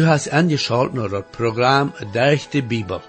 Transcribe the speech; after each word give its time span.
Du 0.00 0.06
hast 0.06 0.32
angeschaut 0.32 0.94
naar 0.94 1.10
het 1.10 1.30
programma 1.30 1.92
Durch 2.12 2.48
de 2.48 2.62
Bibel. 2.62 3.00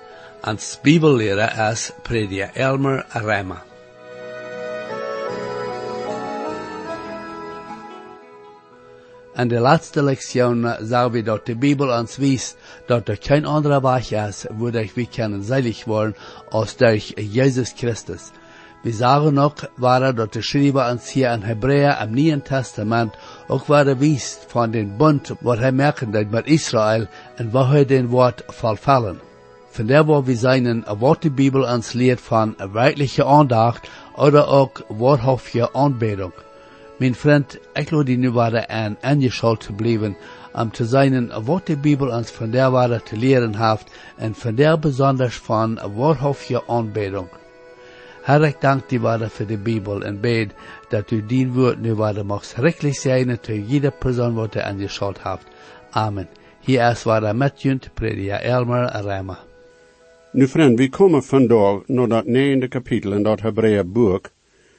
Als 0.42 0.80
Bibellehrer 0.82 1.72
is 1.72 1.92
prediker 2.04 2.50
Elmer 2.54 3.06
Rema. 3.14 3.64
In 9.36 9.48
de 9.48 9.60
laatste 9.60 10.04
lektion 10.04 10.76
zagen 10.82 11.12
we 11.12 11.24
dat 11.24 11.46
de 11.46 11.56
Bibel 11.56 12.00
ons 12.00 12.18
wijst 12.18 12.58
dat 12.88 13.08
er 13.08 13.18
geen 13.20 13.46
andere 13.46 13.82
weg 13.82 14.12
is, 14.12 14.46
wodurch 14.50 14.94
wir 14.94 15.08
können 15.08 15.44
selig 15.44 15.86
worden, 15.86 16.16
als 16.50 16.76
durch 16.76 17.14
Jesus 17.16 17.74
Christus. 17.78 18.22
Wir 18.84 18.94
sagen 18.94 19.36
noch, 19.36 19.54
war 19.78 20.12
dat 20.12 20.34
de 20.34 20.42
Schreiber 20.42 20.90
uns 20.90 21.08
hier 21.08 21.32
in 21.34 21.44
Hebräer 21.44 22.00
im 22.02 22.16
Neuen 22.16 22.44
Testament 22.44 23.14
auch 23.48 23.70
war 23.70 23.86
wijst 24.00 24.46
von 24.52 24.72
den 24.72 24.98
Bund, 24.98 25.36
wat 25.42 25.60
hij 25.60 25.72
merken 25.72 26.12
dat 26.12 26.32
met 26.32 26.48
Israël 26.48 27.08
en 27.36 27.52
waar 27.52 27.70
hij 27.70 27.86
den 27.86 28.10
Wort 28.10 28.44
verfallen. 28.48 29.20
Von 29.70 29.88
der 29.88 30.08
wo 30.08 30.26
wir 30.26 30.38
seinen, 30.38 30.84
wat 31.00 31.22
de 31.22 31.30
Bibel 31.30 31.64
uns 31.64 31.94
lehrt 31.94 32.22
von 32.22 32.56
wirkliche 32.74 33.24
Andacht 33.24 33.88
oder 34.16 34.48
auch 34.48 34.72
wahrhaftige 34.90 35.76
Anbetung. 35.76 36.34
Mijn 36.98 37.16
vriend, 37.16 37.60
ik 37.74 37.90
wil 37.90 38.04
die 38.04 38.18
nu 38.18 38.32
waren 38.32 38.70
aan 38.70 38.98
aangeschalt 39.02 39.60
te 39.60 39.74
blijven, 39.74 40.16
om 40.54 40.72
te 40.72 40.86
zijn 40.86 41.44
wat 41.44 41.66
de 41.66 41.78
Bibel 41.78 42.10
ons 42.10 42.32
van 42.32 42.52
der 42.52 42.72
waarde 42.72 43.04
te 43.04 43.18
leren 43.18 43.56
heeft 43.56 43.92
en 44.18 44.36
van 44.36 44.56
der 44.56 44.80
besonders 44.80 45.38
van 45.38 45.80
wahrhaftige 45.96 46.64
aanbidding. 46.68 47.28
Herr, 48.22 48.44
ik 48.44 48.62
dank 48.62 48.90
die 48.90 49.00
waarde 49.00 49.30
voor 49.30 49.46
de 49.46 49.58
Bibel 49.58 50.02
en 50.02 50.20
bid 50.20 50.54
dat 50.90 51.12
u 51.12 51.26
dien 51.26 51.54
woord 51.54 51.82
nu 51.82 51.94
waarde 51.94 52.24
mag 52.24 52.46
schrikkelijk 52.46 52.96
zijn 52.96 53.40
te 53.40 53.66
jede 53.66 53.92
persoon 53.92 54.34
wat 54.34 54.56
er 54.56 54.62
aangeschalt 54.62 55.24
heeft. 55.24 55.46
Amen. 55.90 56.28
Hier 56.60 56.92
is 56.92 57.04
waarde 57.04 57.34
met 57.34 57.62
junt, 57.62 57.90
prediker 57.94 58.42
Elmer 58.42 59.02
Rema. 59.02 59.40
Nu 60.32 60.48
vriend, 60.48 60.80
we 60.80 60.90
komen 60.90 61.24
vandaag 61.24 61.82
naar 61.88 62.08
dat 62.08 62.26
negende 62.26 62.68
kapitel 62.68 63.14
in 63.14 63.24
dat 63.24 63.42
Hebreeën 63.42 63.92
boek, 63.92 64.30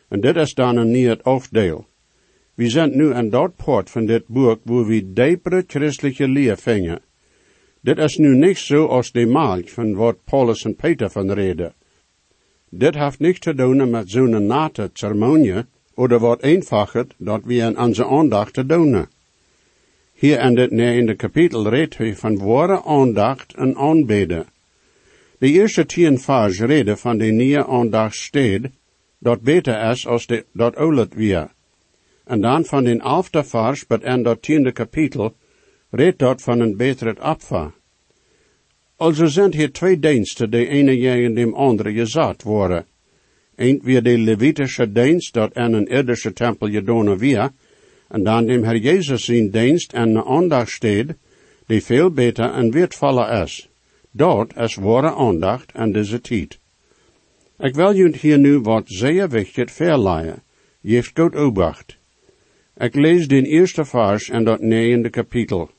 en 0.08 0.20
dit 0.20 0.36
is 0.36 0.54
dan 0.54 0.76
een 0.76 0.90
nieuw 0.90 1.16
afdeel. 1.22 1.86
We 2.54 2.68
zijn 2.68 2.96
nu 2.96 3.12
aan 3.14 3.30
dat 3.30 3.56
poort 3.56 3.90
van 3.90 4.06
dit 4.06 4.26
boek 4.26 4.60
waar 4.64 4.86
we 4.86 5.12
diepere 5.12 5.64
christelijke 5.66 6.28
leer 6.28 6.56
vingen. 6.56 7.00
Dit 7.80 7.98
is 7.98 8.16
nu 8.16 8.36
niet 8.36 8.58
zo 8.58 8.86
als 8.86 9.12
de 9.12 9.26
maal 9.26 9.60
van 9.64 9.94
wat 9.94 10.24
Paulus 10.24 10.64
en 10.64 10.76
Peter 10.76 11.10
van 11.10 11.30
reden. 11.30 11.74
Dit 12.74 12.94
heeft 12.94 13.18
niets 13.18 13.38
te 13.38 13.54
doen 13.54 13.90
met 13.90 14.10
zo'n 14.10 14.46
nate 14.46 14.90
ceremonie, 14.92 15.64
oder 15.94 16.18
wat 16.18 16.42
eenvoudig 16.42 17.06
dat 17.18 17.44
we 17.44 17.54
in 17.54 17.78
onze 17.78 18.06
aandacht 18.06 18.68
doen. 18.68 19.06
Hier 20.12 20.40
in 20.40 20.54
dit 20.54 20.70
negende 20.70 21.14
kapitel 21.14 21.68
redt 21.68 21.96
hij 21.96 22.16
van 22.16 22.38
ware 22.38 22.84
aandacht 22.84 23.54
en 23.54 23.76
aanbeden. 23.76 24.46
De 25.38 25.50
eerste 25.50 25.86
tien 25.86 26.18
vers 26.18 26.60
reden 26.60 26.98
van 26.98 27.18
de 27.18 27.24
nieuwe 27.24 27.66
aandacht 27.66 28.30
dat 29.18 29.40
beter 29.40 29.90
is 29.90 30.06
als 30.06 30.26
de, 30.26 30.44
dat 30.52 30.76
oulet 30.76 31.14
weer. 31.14 31.50
En 32.24 32.40
dan 32.40 32.64
van 32.64 32.84
den 32.84 33.00
elfde 33.00 33.44
vers 33.44 33.84
tot 33.88 34.02
en 34.02 34.22
dat 34.22 34.42
tiende 34.42 34.72
kapitel 34.72 35.34
redt 35.90 36.18
dat 36.18 36.42
van 36.42 36.60
een 36.60 36.76
betere 36.76 37.16
opvaar. 37.22 37.72
Also 39.02 39.26
zijn 39.26 39.54
hier 39.54 39.72
twee 39.72 39.98
diensten, 39.98 40.50
de 40.50 40.68
ene 40.68 40.96
tegen 40.96 41.34
de 41.34 41.52
andere 41.54 41.92
gezet 41.92 42.42
worden. 42.42 42.84
Eén 43.56 43.80
weer 43.82 44.02
de 44.02 44.18
Levitische 44.18 44.92
dienst, 44.92 45.32
dat 45.32 45.54
aan 45.54 45.72
een 45.72 45.86
irdische 45.86 46.32
tempel 46.32 46.68
gedaan 46.68 47.18
weer, 47.18 47.50
en 48.08 48.22
dan 48.22 48.46
dem 48.46 48.62
Herr 48.64 48.76
Jezus 48.76 49.24
zijn 49.24 49.50
dienst 49.50 49.92
en 49.92 50.08
een 50.08 50.24
aandacht 50.24 50.70
steed, 50.70 51.14
die 51.66 51.82
veel 51.82 52.10
beter 52.10 52.52
en 52.52 52.70
wertvoller 52.70 53.42
is. 53.42 53.68
Dat 54.10 54.56
is 54.56 54.74
ware 54.74 55.14
aandacht 55.14 55.72
en 55.72 55.92
deze 55.92 56.20
tijd. 56.20 56.58
Ik 57.58 57.74
wil 57.74 57.94
jullie 57.94 58.18
hier 58.20 58.38
nu 58.38 58.58
wat 58.58 58.84
zeer 58.86 59.28
wichtig 59.28 59.70
verleiden. 59.70 60.42
Je 60.80 61.02
goed 61.14 61.34
obacht. 61.34 61.96
Ik 62.76 62.94
lees 62.94 63.28
den 63.28 63.44
eerste 63.44 63.84
vers 63.84 64.30
en 64.30 64.44
dat 64.44 64.60
negende 64.60 65.10
kapitel. 65.10 65.70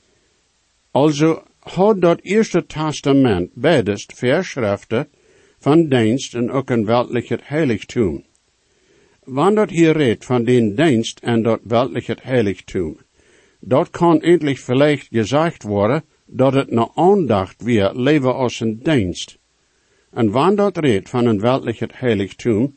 Also 0.92 1.44
had 1.64 2.02
dat 2.02 2.20
eerste 2.22 2.66
testament 2.66 3.50
bedest 3.54 4.14
verschriften 4.16 5.08
van 5.60 5.88
dienst 5.90 6.36
en 6.36 6.52
ook 6.52 6.70
een 6.70 6.86
weltlich 6.86 7.30
heiligtum. 7.44 8.24
Wanneer 9.24 9.70
hier 9.70 9.96
redt 9.96 10.26
van 10.26 10.44
den 10.44 10.76
dienst 10.76 11.20
en 11.20 11.44
dat 11.44 11.60
weltlich 11.64 12.10
heiligtum, 12.22 12.98
dat 13.60 13.90
kan 13.90 14.22
endlich 14.22 14.60
vielleicht 14.60 15.08
gezegd 15.12 15.64
worden 15.64 16.04
dat 16.26 16.54
het 16.54 16.72
na 16.72 16.90
aandacht 16.96 17.64
weer 17.64 17.92
leven 17.94 18.36
als 18.36 18.60
een 18.60 18.80
dienst. 18.84 19.38
En 20.12 20.32
wanneer 20.32 20.56
dat 20.56 20.78
redt 20.78 21.10
van 21.10 21.26
een 21.26 21.40
weltlich 21.40 21.80
heiligtum, 21.94 22.76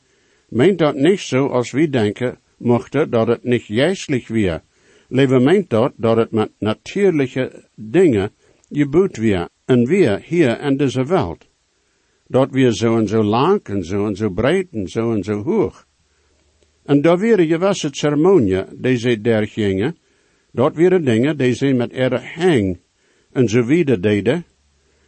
meent 0.48 0.78
dat 0.78 0.94
niet 0.94 1.20
zo 1.20 1.46
als 1.46 1.70
we 1.70 1.90
denken 1.90 2.38
mochte 2.56 3.08
dat 3.08 3.26
het 3.26 3.44
niet 3.44 3.62
geestelijk 3.62 4.28
weer. 4.28 4.62
Leven 5.08 5.42
meent 5.42 5.70
dat 5.70 5.92
dat 5.96 6.16
het 6.16 6.30
met 6.30 6.50
natuurlijke 6.58 7.64
dingen 7.74 8.30
gebouwd 8.68 9.16
weer 9.16 9.48
en 9.64 9.86
weer 9.86 10.20
hier 10.24 10.60
in 10.60 10.76
deze 10.76 11.04
wereld. 11.04 11.46
Dat 12.26 12.50
weer 12.50 12.72
zo 12.72 12.96
en 12.98 13.08
zo 13.08 13.22
lang 13.22 13.62
en 13.62 13.84
zo 13.84 14.06
en 14.06 14.16
zo 14.16 14.30
breed 14.30 14.68
en 14.72 14.88
zo 14.88 15.12
en 15.12 15.22
zo 15.22 15.42
hoog. 15.42 15.86
En 16.84 17.00
daar 17.00 17.18
weer 17.18 17.38
gewisse 17.38 17.88
ceremonie, 17.90 18.64
deze 18.74 19.20
der 19.20 19.46
gingen, 19.46 19.96
dat 20.52 20.74
weer 20.74 21.04
dingen, 21.04 21.36
deze 21.36 21.72
met 21.72 21.92
er 21.92 22.34
hang 22.34 22.78
en 23.32 23.48
zo 23.48 23.64
wieder 23.64 24.00
deden, 24.00 24.44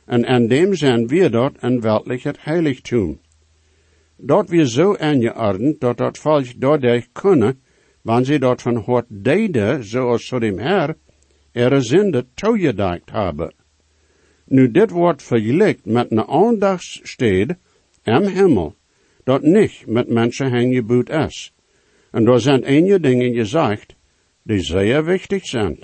en 0.05 0.27
aan 0.27 0.47
dem 0.47 0.75
zijn 0.75 1.07
weer 1.07 1.31
dat 1.31 1.53
een 1.61 1.81
weltlich 1.81 2.23
het 2.23 2.45
heiligtum 2.45 3.21
dat 4.19 4.49
we 4.49 4.69
zo 4.69 4.97
aangeordend 4.97 5.81
dat 5.81 5.97
dat 5.97 6.19
volk 6.19 6.61
doordat 6.61 7.09
kunnen, 7.13 7.61
wanneer 8.03 8.25
ze 8.25 8.39
dat 8.39 8.63
van 8.63 8.77
hoort 8.77 9.07
deden, 9.09 9.85
zoals 9.85 10.27
zo 10.27 10.39
dem 10.39 10.59
Herr, 10.59 10.97
er 11.53 11.83
zinde 11.83 12.27
toegedacht 12.35 13.11
hebben. 13.11 13.55
Nu 14.45 14.71
dit 14.71 14.91
wordt 14.91 15.23
vergelijkt 15.23 15.85
met 15.85 16.11
een 16.11 16.27
aandachtsstede 16.27 17.59
am 18.03 18.25
hemel, 18.25 18.75
dat 19.25 19.43
niet 19.43 19.87
met 19.87 20.09
mensen 20.09 20.51
hengebouwd 20.51 21.11
is. 21.11 21.53
En 22.11 22.25
daar 22.25 22.41
zijn 22.41 22.63
enige 22.63 23.01
dingen 23.01 23.35
gezegd, 23.35 23.95
die 24.43 24.61
zeer 24.61 25.05
wichtig 25.05 25.47
zijn. 25.47 25.79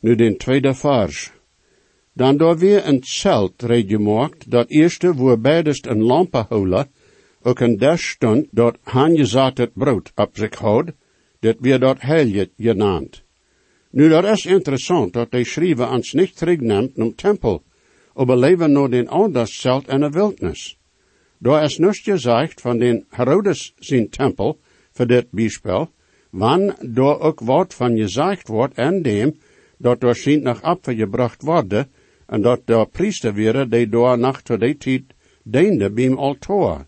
Nu 0.00 0.14
den 0.14 0.36
tweede 0.36 0.74
vers. 0.74 1.30
Dan 2.12 2.36
door 2.36 2.58
weer 2.58 2.86
een 2.86 3.02
zelt 3.04 3.54
gemaakt, 3.66 4.50
dat 4.50 4.68
eerste 4.68 5.14
wo 5.14 5.36
beidest 5.36 5.86
een 5.86 6.02
lampe 6.02 6.44
houden, 6.48 6.90
ook 7.42 7.60
een 7.60 7.76
der 7.76 7.98
stond 7.98 8.46
dat 8.50 8.78
het 9.54 9.70
brood 9.74 10.12
op 10.14 10.30
zich 10.32 10.54
houdt, 10.54 10.92
dat 11.38 11.56
weer 11.58 11.78
dat 11.78 12.00
heilig 12.00 12.48
genaamd. 12.56 13.22
Nu, 13.92 14.08
dat 14.08 14.24
is 14.24 14.46
interessant 14.46 15.12
dat 15.12 15.30
de 15.30 15.44
schrijver 15.44 15.90
ons 15.90 16.12
niet 16.12 16.36
terugneemt 16.36 16.98
om 16.98 17.14
tempel, 17.14 17.62
aber 18.14 18.36
leven 18.36 18.72
nur 18.72 18.90
den 18.90 19.08
Anderszelt 19.08 19.88
en 19.88 20.00
de 20.00 20.10
wildnis. 20.10 20.78
Daar 21.38 21.64
is 21.64 21.78
niets 21.78 21.98
gezegd 21.98 22.60
van 22.60 22.78
den 22.78 23.04
Herodes 23.08 23.74
zijn 23.78 24.08
tempel, 24.10 24.58
voor 24.92 25.06
dit 25.06 25.30
bijspel, 25.30 25.90
wann 26.30 26.74
door 26.80 27.20
ook 27.20 27.40
wat 27.40 27.74
van 27.74 27.96
gezegd 27.96 28.48
wordt 28.48 28.74
en 28.74 29.02
dem, 29.02 29.38
dat 29.78 30.00
door 30.00 30.16
zijn 30.16 30.42
nog 30.42 30.62
afgebracht 30.62 31.42
worden, 31.42 31.90
en 32.26 32.42
dat 32.42 32.60
de 32.64 32.86
priester 32.92 33.34
weer 33.34 33.68
die 33.68 33.88
door 33.88 34.18
nacht 34.18 34.44
tot 34.44 34.60
die 34.60 34.76
tijd 34.76 35.02
diende 35.42 35.90
bij 35.90 36.14
altaar. 36.14 36.86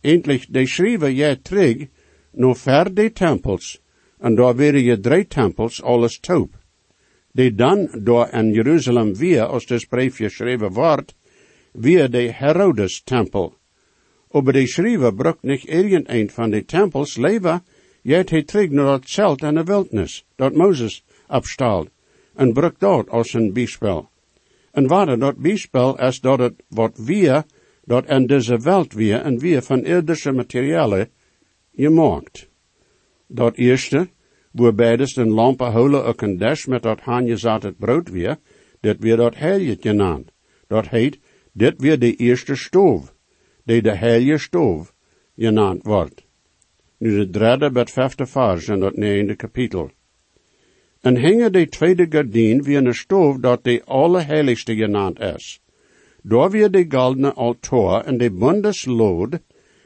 Endlich 0.00 0.46
de 0.46 0.66
schrijven 0.66 1.14
je 1.14 1.40
terug 1.42 1.86
nog 2.32 2.58
ver 2.58 2.94
de 2.94 3.12
tempels, 3.12 3.79
en 4.20 4.34
daar 4.34 4.56
werden 4.56 4.82
je 4.82 5.00
drie 5.00 5.26
tempels 5.26 5.82
alles 5.82 6.20
taub. 6.20 6.58
Die 7.32 7.54
dan 7.54 7.88
door 7.98 8.28
in 8.32 8.52
Jeruzalem 8.52 9.14
weer, 9.14 9.42
als 9.42 9.66
de 9.66 9.86
brief 9.88 10.16
geschreven 10.16 10.72
wordt, 10.72 11.14
weer 11.72 12.10
de 12.10 12.32
Herodes 12.32 13.02
tempel. 13.02 13.54
Aber 14.30 14.52
de 14.52 14.66
schrijven 14.66 15.14
brukt 15.14 15.42
niet 15.42 15.64
irgendein 15.64 16.30
van 16.30 16.50
de 16.50 16.64
tempels 16.64 17.16
leven, 17.16 17.62
jet 18.02 18.30
hij 18.30 18.42
terug 18.42 18.70
naar 18.70 18.92
het 18.92 19.10
zelt 19.10 19.42
en 19.42 19.54
de 19.54 19.64
wildnis, 19.64 20.24
dat 20.36 20.54
Mozes 20.54 21.04
abstaalt, 21.26 21.90
en 22.34 22.52
brukt 22.52 22.80
dat 22.80 23.10
als 23.10 23.32
een 23.32 23.52
biespel. 23.52 24.08
En 24.72 24.86
waar 24.86 25.18
dat 25.18 25.36
biespel 25.36 25.98
is 25.98 26.20
dat 26.20 26.38
het 26.38 26.54
wat 26.68 26.98
weer 26.98 27.44
dat 27.84 28.06
in 28.06 28.26
deze 28.26 28.58
wereld 28.58 28.92
weer 28.92 29.20
en 29.20 29.38
weer 29.38 29.62
van 29.62 29.84
irdische 29.84 30.32
materialen 30.32 31.08
gemaakt. 31.74 32.49
Dat 33.32 33.56
eerste, 33.56 34.08
wo 34.52 34.72
beides 34.72 35.16
een 35.16 35.30
lampe 35.30 35.64
holen 35.64 36.04
ook 36.04 36.22
een 36.22 36.36
des 36.36 36.66
met 36.66 36.82
dat 36.82 37.00
zat 37.34 37.62
het 37.62 37.78
brood 37.78 38.08
weer, 38.10 38.38
dit 38.80 38.96
weer 38.98 39.16
dat 39.16 39.36
heilige 39.36 39.76
genaamd. 39.80 40.32
Dat 40.66 40.88
heet, 40.88 41.18
dit 41.52 41.74
weer 41.80 41.98
de 41.98 42.14
eerste 42.14 42.54
stoof, 42.54 43.14
die 43.64 43.82
de 43.82 43.94
heilige 43.94 44.38
stoof 44.38 44.94
genaamd 45.36 45.82
wordt. 45.82 46.26
Nu 46.98 47.16
de 47.16 47.30
derde 47.30 47.70
met 47.70 47.90
vijfde 47.90 48.26
vers 48.26 48.68
in 48.68 48.80
dat 48.80 48.96
negende 48.96 49.34
kapitel. 49.34 49.90
En 51.00 51.16
hingen 51.16 51.52
de 51.52 51.68
tweede 51.68 52.06
gardien 52.08 52.62
wie 52.62 52.76
een 52.76 52.94
stoof 52.94 53.36
dat 53.36 53.64
de 53.64 53.82
allerheiligste 53.84 54.74
genaamd 54.74 55.20
is. 55.20 55.60
Daar 56.22 56.50
weer 56.50 56.70
de 56.70 56.84
goldene 56.88 57.32
altaar 57.32 58.04
en 58.04 58.18
de 58.18 58.30
bundeslood, 58.30 59.38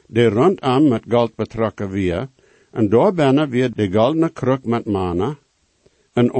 de 0.07 0.29
rondam 0.29 0.87
met 0.87 1.03
goud 1.07 1.35
betrokken 1.35 1.89
weer, 1.89 2.29
en 2.75 2.89
daar 2.89 3.13
binnen 3.13 3.49
weer 3.49 3.71
de 3.71 3.87
goldene 3.91 4.29
kruk 4.29 4.65
met 4.65 4.85
mana, 4.85 5.37
en 6.13 6.31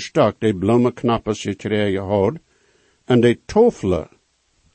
stok 0.00 0.40
de 0.40 0.54
bloemen 0.54 0.92
knappers 0.94 1.42
gekregen 1.42 2.02
had, 2.02 2.36
en 3.04 3.20
de 3.20 3.38
tofelen 3.46 4.08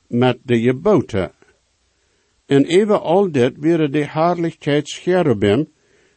met 0.06 0.38
de 0.42 0.60
geboten. 0.60 1.32
En 2.46 2.64
even 2.64 3.00
al 3.02 3.30
dit 3.30 3.58
weer 3.58 3.90
de 3.90 4.06
cherubim, 4.82 5.68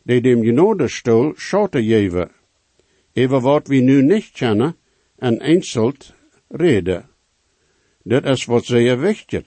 die 0.03 0.21
dem 0.21 0.43
genodestoel 0.43 1.33
schoten 1.35 1.83
geven. 1.83 2.31
Even 3.13 3.41
wat 3.41 3.67
we 3.67 3.75
nu 3.75 4.01
niet 4.01 4.31
kennen, 4.31 4.75
en 5.17 5.39
einzelt 5.39 6.13
reden. 6.47 7.09
Dit 8.03 8.25
is 8.25 8.45
wat 8.45 8.65
zeer 8.65 8.99
wichtig. 8.99 9.43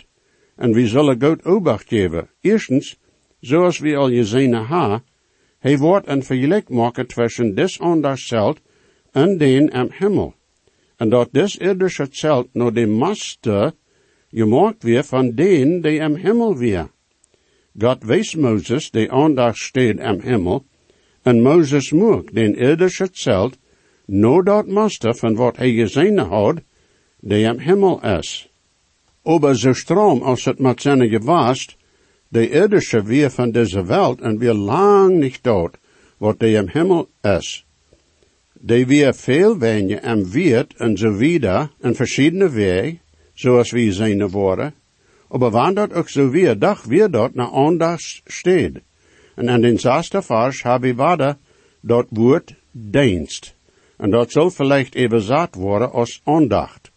En 0.56 0.72
we 0.72 0.86
zullen 0.86 1.22
goed 1.22 1.44
obacht 1.44 1.88
geven. 1.88 2.28
Eerstens, 2.40 2.98
zoals 3.40 3.78
we 3.78 3.96
al 3.96 4.08
gezien 4.08 4.54
hebben, 4.54 5.02
hij 5.60 5.78
wordt 5.78 6.08
een 6.08 6.22
vergelijk 6.22 6.68
maken 6.68 7.06
tussen 7.06 7.54
des 7.54 7.80
anders 7.80 8.26
zelt 8.26 8.60
en 9.12 9.38
den 9.38 9.70
am 9.70 9.88
hemel. 9.90 10.34
En 10.96 11.08
dat 11.08 11.28
des 11.32 11.56
irdische 11.56 12.06
zelt 12.10 12.48
naar 12.52 12.72
de 12.72 12.86
master 12.86 13.72
gemaakt 14.30 14.82
weer 14.82 15.04
van 15.04 15.34
den 15.34 15.80
die 15.80 16.02
am 16.02 16.14
hemel 16.14 16.56
weer. 16.56 16.90
God 17.78 18.04
wees 18.04 18.34
Moses, 18.34 18.90
aandacht 18.92 19.58
steed 19.58 20.00
am 20.00 20.20
hemel, 20.20 20.64
en 21.22 21.42
Moses 21.42 21.92
moek 21.92 22.34
den 22.34 22.54
irdische 22.54 23.08
zelt, 23.12 23.58
no 24.06 24.42
dat 24.42 24.66
master 24.66 25.14
van 25.14 25.34
wat 25.34 25.56
hij 25.56 25.72
gezien 25.72 26.18
had, 26.18 26.60
die 27.20 27.48
am 27.48 27.58
hemel 27.58 28.00
is. 28.18 28.48
Aber 29.22 29.56
zo 29.56 29.72
stroom 29.72 30.22
als 30.22 30.44
het 30.44 30.58
met 30.58 30.80
zijn 30.80 31.08
de 32.30 32.50
irdische 32.50 33.02
weer 33.02 33.30
van 33.30 33.50
deze 33.50 33.84
wereld 33.84 34.20
en 34.20 34.38
weer 34.38 34.54
lang 34.54 35.18
niet 35.18 35.42
dood, 35.42 35.76
wat 36.18 36.38
die 36.38 36.58
am 36.58 36.68
hemel 36.68 37.08
is. 37.22 37.66
Die 38.52 38.86
weer 38.86 39.14
veel 39.14 39.58
wenje 39.58 39.96
en 39.96 40.30
wiert 40.30 40.74
en 40.76 40.96
zo 40.96 41.16
wieder 41.16 41.70
en 41.80 41.94
verschiedene 41.94 42.50
weg, 42.50 42.94
zoals 43.34 43.70
we 43.70 43.92
zijn 43.92 44.28
worden, 44.28 44.74
aber 45.28 45.50
wandert 45.50 45.92
ook 45.92 46.08
zo 46.08 46.30
weer 46.30 46.58
dag 46.58 46.84
weer 46.84 47.10
dort 47.10 47.34
naar 47.34 47.50
aandacht 47.50 48.20
steed. 48.24 48.80
En 49.34 49.50
aan 49.50 49.60
den 49.60 49.78
zesde 49.78 50.22
vers 50.22 50.62
heb 50.62 50.84
ik 50.84 50.96
waarde 50.96 51.36
dat 51.80 52.06
woord 52.10 52.54
dienst. 52.72 53.54
En 53.96 54.10
dat 54.10 54.30
zal 54.30 54.50
vielleicht 54.50 54.96
zat 55.10 55.54
worden 55.54 55.92
als 55.92 56.20
aandacht. 56.24 56.90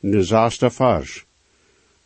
In 0.00 0.10
de 0.10 0.70
vers. 0.70 1.24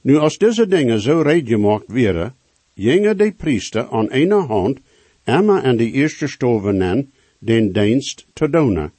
Nu 0.00 0.16
als 0.16 0.38
deze 0.38 0.66
dingen 0.66 1.00
zo 1.00 1.20
reedgemaakt 1.20 1.92
werden, 1.92 2.34
gingen 2.74 3.16
de 3.16 3.32
priester 3.32 3.88
aan 3.90 4.10
ene 4.10 4.46
hand 4.46 4.78
Emma 5.24 5.62
en 5.62 5.76
de 5.76 5.90
eerste 5.90 6.26
stoven 6.26 7.12
den 7.38 7.72
dienst 7.72 8.26
te 8.32 8.50
doen. 8.50 8.90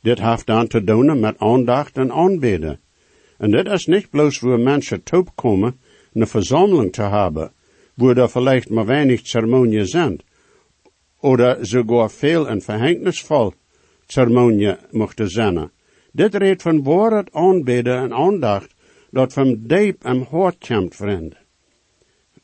Dit 0.00 0.20
heeft 0.20 0.46
dan 0.46 0.66
te 0.66 0.84
doen 0.84 1.20
met 1.20 1.38
aandacht 1.38 1.96
en 1.96 2.12
aanbidden. 2.12 2.80
En 3.38 3.50
dit 3.50 3.66
is 3.66 3.86
niet 3.86 4.10
bloos 4.10 4.38
voor 4.38 4.60
mensen 4.60 5.02
komen, 5.34 5.80
een 6.12 6.26
verzameling 6.26 6.92
te 6.92 7.02
hebben, 7.02 7.52
waar 7.94 8.16
er 8.16 8.28
vielleicht 8.28 8.70
maar 8.70 8.86
weinig 8.86 9.26
ceremonie 9.26 9.84
zijn, 9.84 10.20
oder 11.20 11.58
sogar 11.60 12.10
veel 12.10 12.48
en 12.48 12.60
verhängnisvol 12.60 13.52
ceremonie 14.06 14.76
mochten 14.90 15.28
zijn. 15.28 15.70
Dit 16.12 16.34
redt 16.34 16.62
van 16.62 16.82
woord 16.82 17.32
aanbidden 17.32 17.98
en 17.98 18.12
aandacht, 18.12 18.74
dat 19.10 19.32
van 19.32 19.58
diep 19.66 20.04
en 20.04 20.26
hart 20.30 20.66
komt, 20.66 20.96
vriend. 20.96 21.34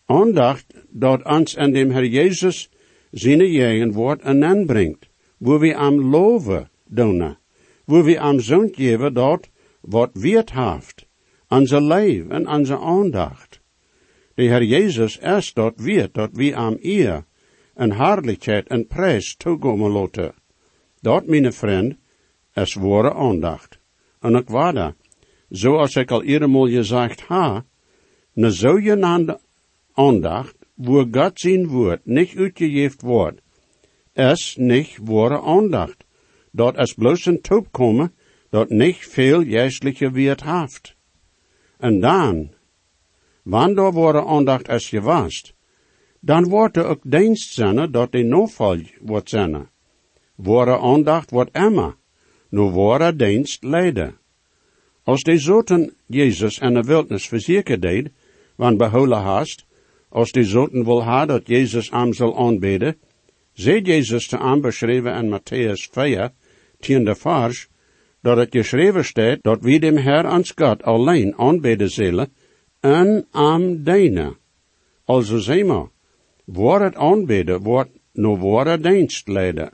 Aandacht 0.07 0.75
dat 0.91 1.25
ons 1.25 1.55
en 1.55 1.73
dem 1.73 1.91
Herr 1.91 2.07
eigen 2.07 3.93
woord 3.93 4.21
een 4.23 4.45
aanbrengt, 4.45 5.09
waar 5.39 5.59
we 5.59 5.75
am 5.75 6.01
loven 6.11 6.71
doen, 6.85 7.37
waar 7.85 8.05
we 8.05 8.21
am 8.21 8.41
zo'n 8.41 8.71
geven 8.75 9.15
dat 9.15 9.49
wat 9.81 10.11
heeft, 10.53 11.07
onze 11.49 11.83
leven 11.83 12.31
en 12.31 12.49
onze 12.49 12.79
aandacht. 12.79 13.61
De 14.35 14.43
Heer 14.43 14.63
Jezus 14.63 15.19
is 15.19 15.53
dat 15.53 15.75
weet 15.77 16.15
dat 16.15 16.31
we 16.33 16.55
am 16.55 16.77
eer 16.81 17.25
en 17.75 17.91
hartelijkheid 17.91 18.67
en 18.69 18.87
prijs 18.87 19.37
toekomen 19.37 19.91
laten. 19.91 20.35
Dat, 21.01 21.27
mijn 21.27 21.53
vriend, 21.53 21.97
is 22.55 22.75
ware 22.75 23.15
aandacht. 23.15 23.79
En 24.21 24.35
ik 24.35 24.49
waarde, 24.49 24.95
zoals 25.49 25.97
ik 25.97 26.11
al 26.11 26.23
eerder 26.23 26.69
gezegd 26.69 27.21
ha, 27.21 27.65
ne 28.33 28.51
zogenaamde 28.51 29.41
aandacht, 29.97 30.57
wo 30.75 31.07
God 31.11 31.41
zijn 31.41 31.67
woord 31.69 32.01
niet 32.05 32.37
uitgegeven 32.37 33.07
wordt, 33.09 33.41
is 34.13 34.57
niet 34.59 34.99
ware 35.03 35.41
aandacht. 35.41 36.05
Dat 36.53 36.79
is 36.79 36.95
bloos 36.95 37.27
een 37.27 37.41
toekomen 37.41 38.15
dat 38.51 38.69
niet 38.69 38.97
veel 38.97 39.43
geestelijke 39.45 40.11
Wert 40.11 40.43
heeft. 40.45 40.97
En 41.79 42.01
dan, 42.01 42.51
wanneer 43.43 43.93
worden 43.93 44.27
aandacht 44.27 44.69
is 44.69 44.89
gewast, 44.89 45.55
dan 46.21 46.49
wordt 46.49 46.77
er 46.77 46.85
ook 46.85 47.01
dienst 47.03 47.53
zijn 47.53 47.93
dat 47.93 48.13
de 48.13 48.23
noval 48.23 48.79
wordt 49.01 49.29
zijn. 49.29 49.69
Worden 50.35 50.81
aandacht 50.81 51.31
wordt 51.31 51.51
emma, 51.51 51.97
nu 52.49 52.61
worden 52.61 53.17
dienst 53.17 53.65
leiden. 53.65 54.19
Als 55.03 55.23
de 55.23 55.39
zoten 55.39 55.97
Jezus 56.07 56.59
en 56.59 56.75
de 56.75 56.83
wildnis 56.83 57.29
verzekerd 57.29 57.83
deed, 57.83 58.11
want 58.57 58.77
behouden 58.77 59.19
haast, 59.19 59.67
als 60.17 60.33
de 60.33 60.45
zoten 60.45 60.85
wil 60.85 61.03
ha 61.03 61.27
dat 61.27 61.47
Jezus 61.47 61.91
aan 61.91 62.15
zal 62.15 62.39
aanbeden, 62.39 62.97
zei 63.53 63.81
Jezus 63.81 64.29
te 64.29 64.39
aanbeschreven 64.39 65.15
in 65.15 65.29
Matthäus 65.29 65.89
4, 65.93 66.31
tiende 66.81 67.15
vers, 67.15 67.69
dat 68.21 68.37
het 68.37 68.51
geschreven 68.51 69.05
staat 69.05 69.43
dat 69.43 69.63
wie 69.63 69.81
dem 69.81 69.97
Herr 69.97 70.27
ans 70.27 70.53
God 70.57 70.83
alleen 70.83 71.35
aanbeden 71.37 71.91
zullen 71.91 72.33
en 72.81 73.27
am 73.31 73.85
dienen. 73.85 74.37
Also 75.05 75.39
zeg 75.39 75.65
maar, 75.65 75.89
voor 76.47 76.81
het 76.81 76.97
aanbeden 76.97 77.63
wordt 77.63 77.91
no 78.13 78.37
ware 78.39 78.81
dienst 78.81 79.29
leiden. 79.29 79.73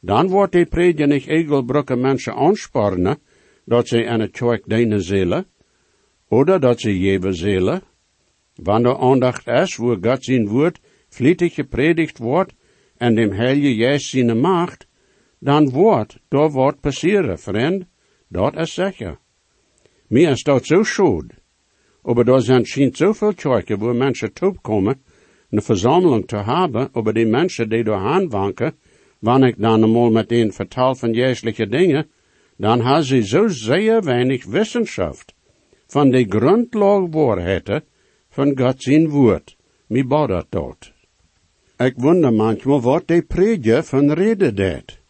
Dan 0.00 0.28
wordt 0.28 0.52
die 0.52 0.66
prediker 0.66 1.06
niet 1.06 1.26
egelbrukke 1.26 1.96
mensen 1.96 2.34
aansporen, 2.34 3.18
dat 3.64 3.88
ze 3.88 4.06
aan 4.06 4.20
het 4.20 4.30
kerk 4.30 4.62
dienen 4.66 5.02
zullen, 5.02 5.46
oder 6.28 6.60
dat 6.60 6.80
ze 6.80 6.98
geven 6.98 7.34
zullen, 7.34 7.82
wanneer 8.62 8.96
aandacht 8.98 9.46
is, 9.46 9.76
wo 9.76 9.96
God 10.00 10.24
zijn 10.24 10.48
woord 10.48 10.80
vlietig 11.08 11.54
gepredigt 11.54 12.18
wordt, 12.18 12.54
en 12.96 13.14
dem 13.14 13.32
Heilige 13.32 13.74
Geist 13.74 14.08
zijn 14.08 14.40
macht, 14.40 14.86
dan 15.38 15.70
wordt, 15.70 16.18
daar 16.28 16.50
wordt 16.50 16.80
passeren, 16.80 17.38
vriend. 17.38 17.84
Dat 18.28 18.56
is 18.56 18.74
zeker. 18.74 19.18
Mir 20.06 20.30
is 20.30 20.42
dat 20.42 20.66
zo 20.66 20.82
schuld. 20.82 21.32
Aber 22.02 22.24
da 22.24 22.40
zijn 22.40 22.64
schijnt 22.64 22.96
zoveel 22.96 23.34
kerken 23.34 23.78
waar 23.78 23.94
mensen 23.94 24.32
toekomen, 24.32 25.02
een 25.50 25.62
verzameling 25.62 26.26
te 26.26 26.36
hebben, 26.36 26.88
over 26.92 27.14
die 27.14 27.26
mensen 27.26 27.68
die 27.68 27.84
door 27.84 27.96
aanwanken, 27.96 28.74
wanneer 29.18 29.48
ik 29.48 29.58
dan 29.58 29.84
eenmaal 29.84 30.10
met 30.10 30.32
een 30.32 30.52
vertaal 30.52 30.94
van 30.94 31.14
geestelijke 31.14 31.66
dingen, 31.66 32.10
dan 32.56 32.80
hebben 32.80 33.04
ze 33.04 33.26
zo 33.26 33.48
zeer 33.48 34.02
weinig 34.02 34.44
wetenschap 34.44 35.16
van 35.86 36.10
de 36.10 36.26
grondlagwaarheden 36.28 37.84
van 38.32 38.58
God 38.58 38.82
zijn 38.82 39.08
woord. 39.08 39.56
Mi 39.86 40.04
bad 40.04 40.46
dat. 40.48 40.92
Ik 41.76 41.94
wonder 41.96 42.32
manchmal 42.32 42.80
wat 42.80 43.08
de 43.08 43.22
prediker 43.22 43.84
van 43.84 44.12
reden 44.12 44.54
deed. 44.54 45.00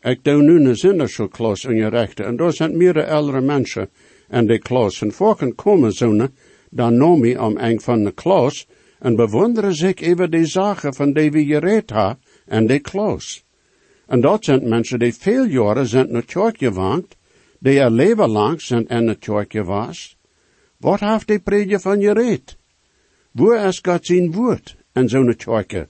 Ik 0.00 0.24
doe 0.24 0.42
nu 0.42 0.64
een 0.64 0.76
zinderschoolklas 0.76 1.64
in 1.64 1.76
je 1.76 1.88
rechten, 1.88 2.24
en 2.24 2.36
daar 2.36 2.52
zijn 2.52 2.76
meerdere 2.76 3.06
oudere 3.06 3.40
mensen 3.40 3.88
in 4.30 4.46
de 4.46 4.58
klas. 4.58 5.00
En 5.02 5.12
voorken 5.12 5.54
komen 5.54 5.92
zonen, 5.92 6.34
dan 6.70 6.96
noem 6.96 7.24
ik 7.24 7.40
om 7.40 7.56
een 7.56 7.80
van 7.80 8.04
de 8.04 8.12
klas, 8.12 8.66
en 8.98 9.16
bewonderen 9.16 9.74
zich 9.74 9.94
even 9.94 10.30
de 10.30 10.46
zaken 10.46 10.94
van 10.94 11.12
die 11.12 11.30
we 11.30 11.44
gereed 11.44 11.90
hebben 11.90 12.18
en 12.46 12.66
de 12.66 12.78
klas. 12.78 13.44
En 14.06 14.20
dat 14.20 14.44
zijn 14.44 14.68
mensen 14.68 14.98
die 14.98 15.14
veel 15.14 15.44
jaren 15.44 15.86
zijn 15.86 16.12
naar 16.12 16.24
kerk 16.24 16.58
gewankt, 16.58 17.16
die 17.58 17.80
er 17.80 17.90
leven 17.90 18.28
lang 18.28 18.60
zijn 18.60 18.86
in 18.86 19.06
de 19.06 19.14
kerk 19.14 19.52
geweest. 19.52 20.16
Wat 20.76 21.00
heeft 21.00 21.26
die 21.26 21.38
prediker 21.38 21.80
van 21.80 22.00
gereed? 22.00 22.58
Waar 23.32 23.68
is 23.68 23.78
God 23.82 24.06
zijn 24.06 24.32
woord 24.32 24.76
in 24.92 25.08
zo'n 25.08 25.36
kerk? 25.36 25.88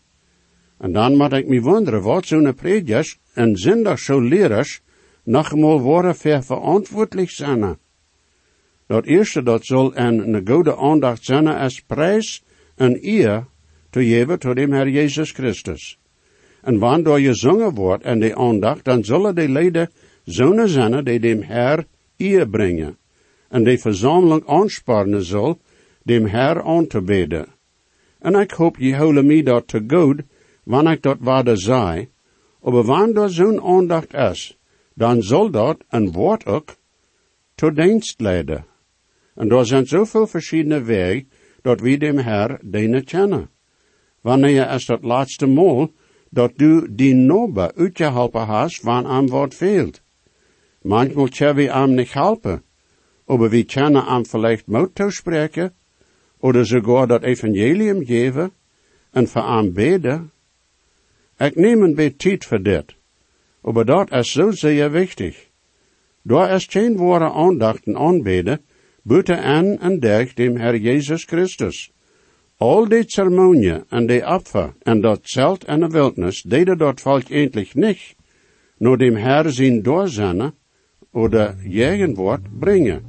En 0.78 0.92
dan 0.92 1.16
moet 1.16 1.32
ik 1.32 1.48
me 1.48 1.60
wonderen 1.60 2.02
wat 2.02 2.26
zo'n 2.26 2.54
predikers 2.54 3.18
en 3.34 3.56
zindag 3.56 3.98
zo 3.98 4.20
leerders 4.20 4.80
nogmaal 5.24 5.80
worden 5.80 6.16
ver 6.16 6.42
verantwoordelijk 6.42 7.30
zijn. 7.30 7.78
Dat 8.86 9.04
eerste 9.04 9.42
dat 9.42 9.64
zal 9.64 9.96
een, 9.96 10.34
een 10.34 10.48
goede 10.48 10.76
aandacht 10.76 11.24
zijn 11.24 11.46
als 11.46 11.80
prijs 11.80 12.42
en 12.76 12.98
eer 13.02 13.46
te 13.90 14.04
geven 14.04 14.38
tot 14.38 14.56
dem 14.56 14.72
Herr 14.72 14.88
Jezus 14.88 15.30
Christus. 15.30 15.98
En 16.62 16.78
wanneer 16.78 17.18
je 17.18 17.28
gezongen 17.28 17.74
wordt 17.74 18.04
en 18.04 18.20
de 18.20 18.36
aandacht, 18.36 18.84
dan 18.84 19.04
zullen 19.04 19.34
de 19.34 19.48
leden 19.48 19.90
zonen 20.24 20.68
zijn 20.68 21.04
die 21.04 21.20
dem 21.20 21.42
Herr 21.42 21.86
eer 22.16 22.48
brengen. 22.48 22.96
En 23.48 23.64
de 23.64 23.78
verzameling 23.78 24.46
aansparen 24.46 25.24
zal, 25.24 25.58
dem 26.02 26.26
Herr 26.26 26.62
aan 26.62 26.86
te 26.86 27.02
bidden. 27.02 27.46
En 28.18 28.34
ik 28.34 28.50
hoop 28.50 28.76
je 28.78 28.94
houden 28.94 29.26
mij 29.26 29.42
dat 29.42 29.68
te 29.68 29.84
goed, 29.86 30.22
wanneer 30.64 30.92
ik 30.92 31.02
dat 31.02 31.16
waarde 31.20 31.56
zei. 31.56 32.08
Maar 32.62 32.82
wanneer 32.82 33.22
er 33.22 33.30
zo'n 33.30 33.62
aandacht 33.62 34.14
is, 34.14 34.58
dan 34.94 35.22
zal 35.22 35.50
dat 35.50 35.84
een 35.88 36.12
woord 36.12 36.46
ook 36.46 36.76
tot 37.54 37.76
dienst 37.76 38.20
leiden. 38.20 38.64
En 39.34 39.50
er 39.50 39.66
zijn 39.66 39.86
zoveel 39.86 40.26
verschillende 40.26 40.82
wegen 40.82 41.28
dat 41.62 41.80
we 41.80 41.96
dem 41.96 42.18
Herr 42.18 42.60
dienen 42.62 43.04
kennen. 43.04 43.50
Wanneer 44.20 44.66
als 44.66 44.86
dat 44.86 45.02
laatste 45.02 45.46
mal 45.46 45.92
dat 46.30 46.58
du 46.58 46.86
die 46.90 47.14
nobe 47.14 47.72
uitgeholpen 47.76 48.46
hast, 48.46 48.84
wann 48.84 49.06
am 49.06 49.28
wat 49.30 49.54
fehlt. 49.54 50.02
Manchmal 50.82 51.28
können 51.28 51.56
wir 51.56 51.74
am 51.74 51.94
nicht 51.94 52.14
helpen, 52.14 52.62
aber 53.26 53.50
wir 53.50 53.64
können 53.64 53.96
am 53.96 54.24
vielleicht 54.24 54.68
Mut 54.68 55.00
spreken, 55.08 55.70
oder 56.40 56.64
sogar 56.64 57.06
dat 57.06 57.22
Evangelium 57.22 58.04
geven, 58.04 58.52
en 59.12 59.28
voor 59.28 59.42
am 59.42 59.72
beden. 59.72 60.30
Ik 61.38 61.56
neem 61.56 61.82
een 61.82 61.94
beetje 61.94 62.16
tijd 62.16 62.44
voor 62.44 62.62
dit, 62.62 62.94
aber 63.62 63.84
dat 63.84 64.12
is 64.12 64.32
zo 64.32 64.50
zeer 64.50 64.90
wichtig. 64.90 65.48
Door 66.22 66.48
is 66.48 66.66
geen 66.66 66.96
woorden 66.96 67.32
aandachten 67.32 67.96
aanbeden, 67.96 68.60
buiten 69.02 69.42
aan 69.42 69.78
en 69.78 69.98
derg 69.98 70.34
dem 70.34 70.56
Herr 70.56 70.76
Jezus 70.76 71.24
Christus. 71.24 71.90
Al 72.56 72.88
die 72.88 73.04
ceremonie 73.06 73.84
en 73.88 74.06
die 74.06 74.26
Opfer 74.26 74.74
en 74.82 75.00
dat 75.00 75.20
Zelt 75.22 75.64
en 75.64 75.80
de 75.80 75.88
Wildnis 75.88 76.42
deden 76.42 76.78
dat 76.78 77.00
volk 77.00 77.30
endlich 77.30 77.74
nicht, 77.74 78.16
nur 78.78 78.98
dem 78.98 79.16
Herr 79.16 79.50
zijn 79.50 79.82
doorzenden 79.82 80.52
oder 81.12 81.56
Jägenwort 81.64 82.42
brengen. 82.58 83.02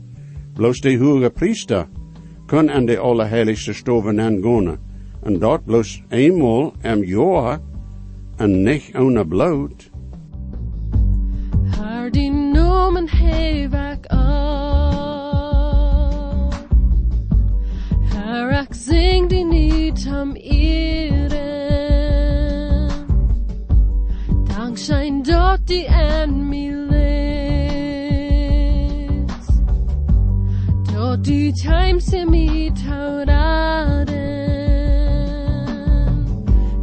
Bloos 0.54 0.82
de 0.82 0.98
hoge 0.98 1.30
priester 1.30 1.88
kon 2.52 2.72
aan 2.72 2.86
de 2.86 2.98
allerheiligste 2.98 3.74
stoven 3.74 4.20
gaan 4.20 4.42
en 5.24 5.40
dat 5.40 5.66
bloos 5.66 6.04
eenmaal 6.10 6.74
im 6.82 7.04
jaar 7.04 7.60
en 8.38 8.64
nicht 8.64 8.96
ohne 8.96 9.28
bloed. 9.28 9.90
Har 11.78 12.12
die 12.12 12.32
nomen 12.32 13.08
hevak 13.10 14.06
al. 14.06 14.20
Har 18.16 18.62
ik 18.62 18.74
zing 18.74 19.30
die 19.30 19.46
niet 19.46 20.06
die. 20.06 20.32
Dat 31.02 31.24
die 31.24 31.54
times 31.54 32.14
in 32.14 32.30
mij 32.30 32.72
tauraden. 32.86 34.06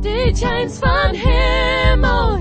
Die 0.00 0.32
times 0.32 0.78
van 0.78 1.14
hemel 1.14 2.37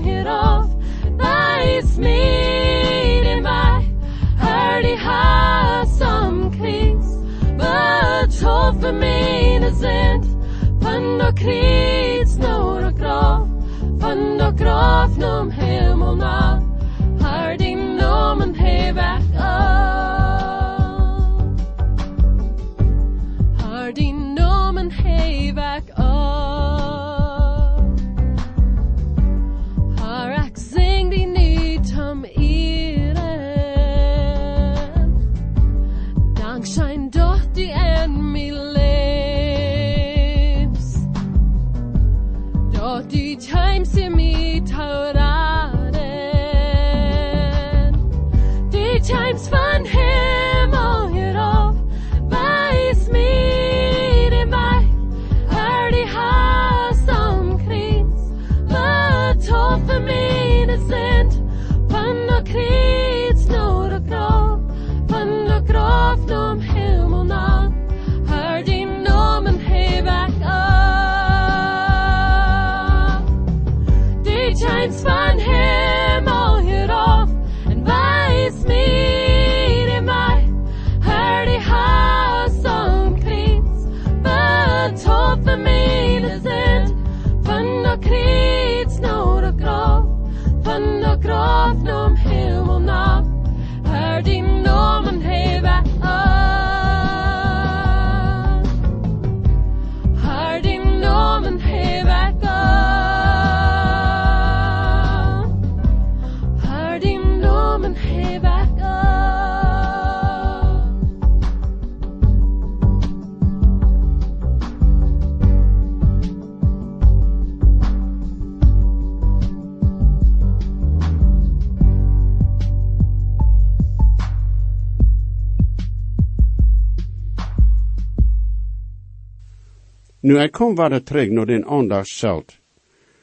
Nu, 130.28 130.38
ik 130.40 130.52
kom 130.52 130.74
wat 130.74 131.06
terug 131.06 131.30
naar 131.30 131.46
den 131.46 131.64
aandacht 131.66 132.08
zelt. 132.08 132.58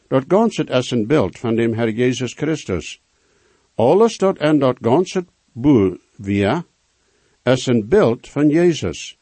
Dat 0.07 0.23
ganse 0.27 0.63
is 0.63 0.91
een 0.91 1.07
beeld 1.07 1.37
van 1.39 1.55
dem 1.55 1.73
Herr 1.73 1.89
Jezus 1.89 2.33
Christus. 2.33 3.01
Alles 3.75 4.17
dat 4.17 4.37
en 4.37 4.59
dat 4.59 4.77
ganse 4.81 5.25
boel 5.53 5.97
weer, 6.17 6.63
is 7.43 7.65
een 7.65 7.87
beeld 7.87 8.29
van 8.29 8.49
Jezus. 8.49 9.17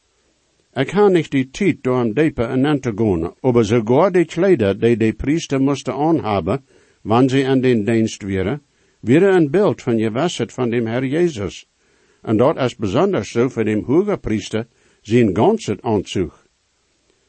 Ik 0.73 0.91
ga 0.91 1.07
niet 1.07 1.31
die 1.31 1.49
tijd 1.49 1.83
door 1.83 1.97
hem 1.97 2.13
dieper 2.13 2.49
in 2.49 2.79
te 2.79 2.91
gaan, 2.95 3.65
sogar 3.65 4.11
die 4.11 4.25
kleider 4.25 4.79
die 4.79 4.97
de 4.97 5.13
priester 5.13 5.61
moesten 5.61 5.93
aanhaben, 5.93 6.63
wanneer 7.01 7.29
ze 7.29 7.39
in 7.39 7.61
den 7.61 7.83
dienst 7.83 8.23
waren, 8.23 8.61
weer 8.99 9.23
een 9.23 9.51
beeld 9.51 9.81
van 9.81 9.97
je 9.97 10.11
wasset 10.11 10.53
van 10.53 10.69
dem 10.69 10.87
Herr 10.87 11.05
Jezus. 11.05 11.67
En 12.21 12.37
dat 12.37 12.57
is 12.57 12.75
besonders 12.75 13.31
zo 13.31 13.49
voor 13.49 13.63
dem 13.63 13.83
hoge 13.83 14.17
priester 14.17 14.67
zijn 15.01 15.35
ganse 15.35 15.77
aanzug. 15.81 16.42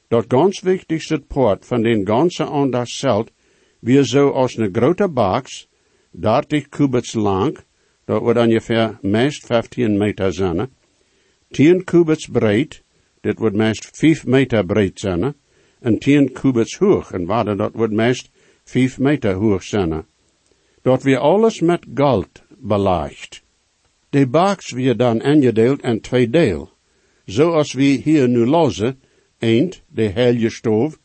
Dat 0.08 0.24
ganz 0.28 0.60
wichtigste 0.60 1.18
poort 1.18 1.66
van 1.66 1.82
den 1.82 2.06
ganzen 2.06 2.48
aandacht 2.48 2.90
zelt, 2.90 3.30
weer 3.78 4.04
zo 4.04 4.30
als 4.30 4.56
een 4.56 4.74
grote 4.74 5.08
box, 5.08 5.68
30 6.10 6.68
kubits 6.68 7.12
lang, 7.12 7.58
dat 8.04 8.20
wordt 8.20 8.38
ongeveer 8.38 8.98
meest 9.00 9.46
15 9.46 9.98
meter 9.98 10.32
zijn, 10.32 10.70
10 11.50 11.84
kubits 11.84 12.26
breed, 12.26 12.82
dit 13.20 13.38
wordt 13.38 13.56
meest 13.56 13.90
5 13.92 14.26
meter 14.26 14.64
breed 14.66 15.00
zijn, 15.00 15.34
en 15.80 15.98
10 15.98 16.32
kubits 16.32 16.78
hoog, 16.78 17.12
en 17.12 17.24
waarde 17.26 17.54
dat 17.54 17.72
wordt 17.74 17.92
meest 17.92 18.30
5 18.64 18.98
meter 18.98 19.32
hoog 19.32 19.62
zijn. 19.62 20.06
Dat 20.82 21.02
weer 21.02 21.18
alles 21.18 21.60
met 21.60 21.86
goud 21.94 22.42
beleicht. 22.58 23.42
De 24.10 24.26
box 24.26 24.72
weer 24.72 24.96
dan 24.96 25.22
ingedeeld 25.22 25.82
in 25.82 26.00
twee 26.00 26.30
deel. 26.30 26.70
Zoals 27.24 27.72
we 27.72 27.82
hier 27.82 28.28
nu 28.28 28.46
lozen, 28.46 29.00
eend, 29.44 29.82
de 29.88 30.08
heilige 30.08 30.50
stoof, 30.50 30.98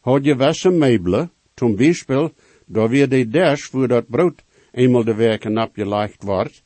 had 0.00 0.24
je 0.24 0.36
wassen 0.36 0.78
meubelen, 0.78 1.30
zum 1.54 1.76
Beispiel 1.76 2.32
daar 2.66 2.88
weer 2.88 3.08
de 3.08 3.28
dash 3.28 3.62
voor 3.70 3.88
dat 3.88 4.08
brood 4.08 4.44
eenmaal 4.72 5.04
de 5.04 5.14
werken 5.14 5.58
opgelegd 5.58 6.22
wordt. 6.22 6.62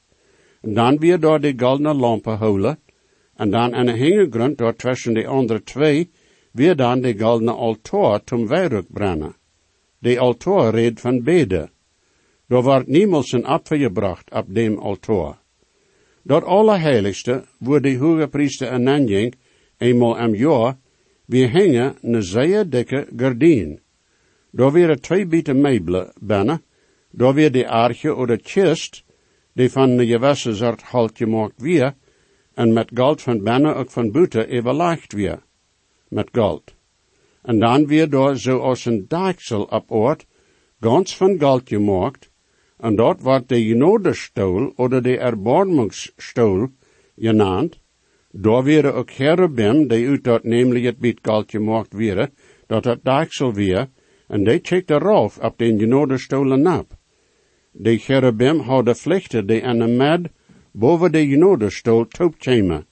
En 0.60 0.74
dan 0.74 0.98
weer 0.98 1.20
daar 1.20 1.40
de 1.40 1.54
goldene 1.56 1.94
lampen 1.94 2.38
holen. 2.38 2.78
En 3.34 3.50
dan 3.50 3.74
een 3.74 3.94
hingegrond 3.94 4.58
daar 4.58 4.76
tussen 4.76 5.14
de 5.14 5.26
andere 5.26 5.62
twee, 5.62 6.10
weer 6.52 6.76
dan 6.76 7.00
de 7.00 7.18
goldene 7.18 7.52
altaar 7.52 8.20
zum 8.24 8.48
wierook 8.48 8.86
brennen. 8.88 9.36
De 9.98 10.18
altaar 10.18 10.74
reed 10.74 11.00
van 11.00 11.22
beden. 11.22 11.70
Daar 12.48 12.62
wordt 12.62 12.86
niemals 12.86 13.32
een 13.32 13.44
apfel 13.44 13.78
gebracht 13.78 14.30
op 14.32 14.54
dem 14.54 14.78
altaar. 14.78 15.38
Dat 16.22 16.44
allerheiligste, 16.44 17.44
waar 17.58 17.80
de 17.80 17.96
hoge 17.96 18.28
priester 18.28 18.68
en 18.68 18.88
aanjing, 18.88 19.34
eenmaal 19.78 20.18
am 20.18 20.34
jaar, 20.34 20.76
we 21.30 21.46
hingen 21.46 21.96
een 22.02 22.22
zeer 22.22 22.70
dikke 22.70 23.06
gardien. 23.16 23.80
Daar 24.50 24.72
waren 24.72 25.00
twee 25.00 25.26
bieten 25.26 25.60
meubelen 25.60 26.12
binnen, 26.20 26.62
daar 27.10 27.34
weer 27.34 27.52
de 27.52 27.68
arche 27.68 28.14
of 28.14 28.26
de 28.26 28.38
kist, 28.38 29.04
die 29.52 29.70
van 29.70 29.96
de 29.96 30.06
gewisse 30.06 30.54
soort 30.54 30.82
halt 30.82 31.16
gemaakt 31.16 31.60
weer, 31.60 31.94
en 32.54 32.72
met 32.72 32.90
goud 32.94 33.22
van 33.22 33.42
binnen 33.42 33.76
ook 33.76 33.90
van 33.90 34.10
buiten 34.10 34.48
overlegd 34.50 35.12
weer, 35.12 35.42
met 36.08 36.28
goud. 36.32 36.74
En 37.42 37.58
dan 37.58 37.86
weer 37.86 38.10
daar 38.10 38.36
zoals 38.36 38.84
een 38.84 39.04
daagsel 39.08 39.62
op 39.62 39.90
oort, 39.90 40.26
ganz 40.80 41.16
van 41.16 41.38
goud 41.38 41.68
gemaakt, 41.68 42.30
en 42.78 42.96
dat 42.96 43.20
wordt 43.20 43.48
de 43.48 43.62
genodestoel 43.64 44.72
oder 44.76 45.02
de 45.02 45.18
erbarmungsstoel 45.18 46.68
genaamd. 47.16 47.78
Daar 48.32 48.62
weer 48.62 48.94
ook 48.94 49.10
cherubim, 49.10 49.88
die 49.88 50.08
uit 50.08 50.24
dat 50.24 50.44
namelijk 50.44 50.84
het 50.84 51.18
goud 51.22 51.50
gemaakt 51.50 51.92
weer, 51.92 52.30
dat 52.66 52.84
het 52.84 53.04
daagsel 53.04 53.52
weer, 53.52 53.88
en 54.28 54.44
die 54.44 54.60
checkte 54.62 54.94
eraf 54.94 55.38
op 55.38 55.58
den 55.58 55.78
genodestoelen 55.78 56.62
nap. 56.62 56.98
De 57.72 57.98
cherubim 57.98 58.58
hadden 58.60 58.96
vlechten 58.96 59.46
die 59.46 59.64
aan 59.64 59.78
de 59.78 59.86
med 59.86 60.30
boven 60.72 61.12
de 61.12 61.26
genodestoel 61.26 62.06
toepchamen. 62.06 62.86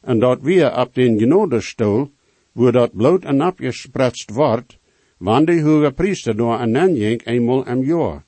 En 0.00 0.18
dat 0.18 0.42
weer 0.42 0.76
op 0.76 0.94
den 0.94 1.18
genodestoel, 1.18 2.10
waar 2.52 2.72
dat 2.72 2.96
bloed 2.96 3.24
en 3.24 3.42
opgespretst 3.42 4.30
wordt, 4.30 4.78
wanneer 5.18 5.56
de 5.56 5.62
hoge 5.62 5.92
priester 5.92 6.36
door 6.36 6.60
een 6.60 6.76
aanjink 6.76 7.26
eenmaal 7.26 7.66
een 7.66 7.84
jaar. 7.84 8.24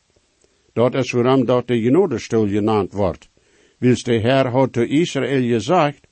Dat 0.72 0.94
is 0.94 1.10
waarom 1.10 1.44
dat 1.44 1.66
de 1.66 1.80
genodestoel 1.80 2.48
genaamd 2.48 2.92
wordt. 2.92 3.30
Wils 3.78 4.02
de 4.02 4.12
Heer 4.12 4.46
had 4.46 4.72
te 4.72 4.86
Israël 4.86 5.42
gezegd, 5.42 6.05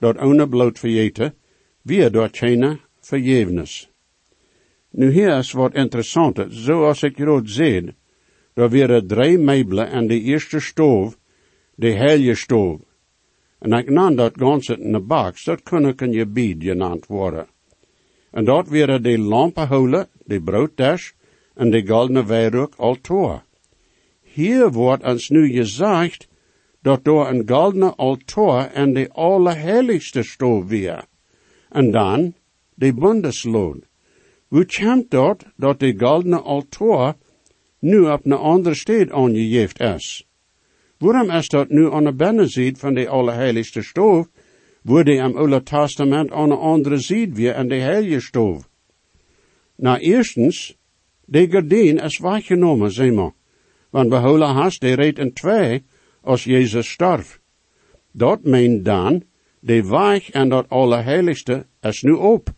dat 0.00 0.18
ohne 0.18 0.48
bloed 0.48 0.78
verjeten, 0.78 1.34
weer 1.82 2.10
door 2.10 2.28
China 2.32 2.78
vergevenis. 3.00 3.90
Nu 4.90 5.10
hier 5.10 5.38
is 5.38 5.52
wat 5.52 5.74
interessant, 5.74 6.46
zoals 6.48 7.02
ik 7.02 7.18
rood 7.18 7.50
zie, 7.50 7.94
daar 8.54 8.70
waren 8.70 9.06
drie 9.06 9.38
meubelen 9.38 9.90
en 9.90 10.06
de 10.06 10.20
eerste 10.20 10.60
stoof, 10.60 11.18
de 11.74 11.92
heilige 11.92 12.34
stoof. 12.34 12.80
En 13.58 13.72
ik 13.72 13.90
nam 13.90 14.16
dat 14.16 14.32
ganse 14.36 14.78
in 14.78 14.92
de 14.92 15.00
box, 15.00 15.44
dat 15.44 15.62
kon 15.62 15.86
ook 15.86 16.00
een 16.00 16.14
gebied 16.14 16.62
genaamd 16.62 17.06
worden. 17.06 17.46
En 18.30 18.44
dat 18.44 18.68
waren 18.68 19.02
de 19.02 19.18
lampenholen, 19.18 20.08
de 20.24 20.40
brooddash 20.40 21.10
en 21.54 21.70
de 21.70 21.86
goldene 21.86 22.24
wijrook 22.24 22.74
altaar. 22.76 23.44
Hier 24.22 24.72
wordt 24.72 25.04
ons 25.04 25.28
nu 25.28 25.50
gezegd 25.52 26.28
dat 26.82 27.04
door 27.04 27.28
een 27.28 27.48
goldene 27.48 27.94
altaar 27.94 28.72
en 28.72 28.92
de 28.92 29.08
allerheiligste 29.12 30.22
stoof 30.22 30.64
weer. 30.66 31.04
En 31.68 31.90
dan 31.90 32.34
de 32.74 32.94
bundesloon. 32.94 33.82
Hoe 34.48 34.66
komt 34.66 35.10
dat 35.10 35.44
dat 35.56 35.80
de 35.80 35.94
goldene 35.98 36.40
altaar 36.40 37.16
nu 37.78 38.00
op 38.00 38.24
een 38.24 38.32
andere 38.32 38.74
stad 38.74 39.10
aangegeven 39.10 39.94
is? 39.94 40.26
Waarom 40.98 41.30
is 41.30 41.48
dat 41.48 41.68
nu 41.68 41.92
aan 41.92 42.04
de 42.04 42.14
binnenzijde 42.14 42.78
van 42.78 42.94
de 42.94 43.08
allerheiligste 43.08 43.82
stoof, 43.82 44.28
waar 44.82 45.04
de 45.04 45.14
im 45.14 45.36
Oude 45.36 45.62
Testament 45.62 46.30
aan 46.30 46.48
de 46.48 46.54
andere 46.54 46.98
zijde 46.98 47.34
weer 47.34 47.54
aan 47.54 47.68
de 47.68 47.78
heilige 47.78 48.20
stoof? 48.20 48.68
Nou, 49.76 49.98
eerstens, 49.98 50.76
de 51.24 51.50
gardien 51.50 51.98
is 51.98 52.18
weggenomen, 52.18 52.90
zeg 52.90 53.12
maar. 53.12 53.32
Want 53.90 54.08
behouden 54.08 54.48
hast, 54.48 54.80
de 54.80 54.94
reed 54.94 55.18
in 55.18 55.32
twee, 55.32 55.82
als 56.22 56.44
Jezus 56.44 56.90
starf. 56.90 57.40
Dat 58.12 58.44
meent 58.44 58.84
dan, 58.84 59.22
de 59.60 59.86
weg 59.86 60.30
en 60.30 60.48
dat 60.48 60.68
allerheiligste 60.68 61.66
is 61.80 62.02
nu 62.02 62.12
op. 62.12 62.52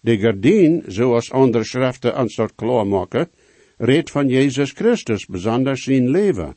De 0.00 0.18
gardien, 0.18 0.82
zoals 0.86 1.30
andere 1.30 1.64
schriften 1.64 2.18
ons 2.18 2.34
dat 2.34 2.54
klaarmaken, 2.54 3.30
redt 3.76 4.10
van 4.10 4.28
Jezus 4.28 4.70
Christus, 4.70 5.26
besonders 5.26 5.82
zijn 5.82 6.10
leven. 6.10 6.56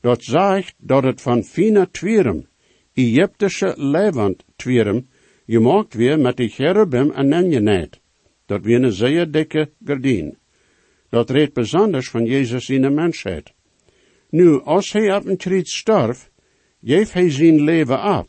Dat 0.00 0.22
zegt 0.24 0.74
dat 0.78 1.02
het 1.02 1.20
van 1.20 1.42
fine 1.42 1.90
twierum, 1.90 2.48
Egyptische 2.94 3.74
levend 3.76 4.44
twierum, 4.56 5.08
gemaakt 5.46 5.94
weer 5.94 6.18
met 6.18 6.36
de 6.36 6.48
cherubim 6.48 7.10
en 7.10 7.28
nenjenet. 7.28 8.00
Dat 8.46 8.64
weer 8.64 8.82
een 8.82 8.92
zeer 8.92 9.30
dikke 9.30 9.70
gardien. 9.84 10.38
Dat 11.08 11.30
redt 11.30 11.54
besonders 11.54 12.10
van 12.10 12.24
Jezus 12.24 12.68
in 12.68 12.82
de 12.82 12.90
mensheid. 12.90 13.52
Nu, 14.30 14.60
als 14.62 14.92
hij 14.92 15.16
op 15.16 15.26
een 15.26 15.36
kriets 15.36 15.76
starf, 15.76 16.30
geeft 16.82 17.12
hij 17.12 17.30
zijn 17.30 17.60
leven 17.60 18.18
op. 18.18 18.28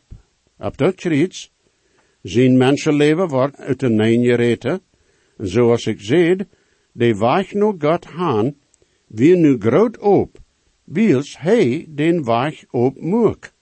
Op 0.58 0.76
dat 0.76 0.94
kriets, 0.94 1.52
zijn 2.22 2.56
mensenleven 2.56 3.28
wordt 3.28 3.56
uit 3.56 3.80
de 3.80 3.88
neen 3.88 4.24
gereten, 4.24 4.80
en 5.36 5.48
zoals 5.48 5.86
ik 5.86 6.00
zei, 6.00 6.36
de 6.92 7.16
weg 7.16 7.52
naar 7.52 7.74
God 7.78 8.06
gaan, 8.06 8.54
wie 9.06 9.36
nu 9.36 9.56
groot 9.58 9.98
op, 9.98 10.38
wils 10.84 11.38
hij 11.38 11.86
den 11.88 12.24
weg 12.24 12.64
op 12.70 13.00
moet. 13.00 13.52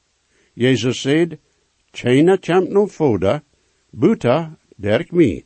Jezus 0.53 1.01
zei, 1.01 1.39
China 1.91 2.37
champ 2.41 2.69
no 2.69 2.87
foda, 2.87 3.43
buta 3.91 4.59
derk 4.77 5.11
mi. 5.11 5.45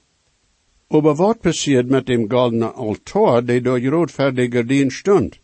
Aber 0.89 1.15
wat 1.15 1.41
passiert 1.41 1.89
met 1.89 2.07
dem 2.07 2.31
goldenen 2.31 2.75
altaar, 2.75 3.45
die 3.45 3.61
door 3.61 3.81
je 3.81 3.89
roodverdige 3.89 4.51
gardien 4.51 4.91
stond? 4.91 5.44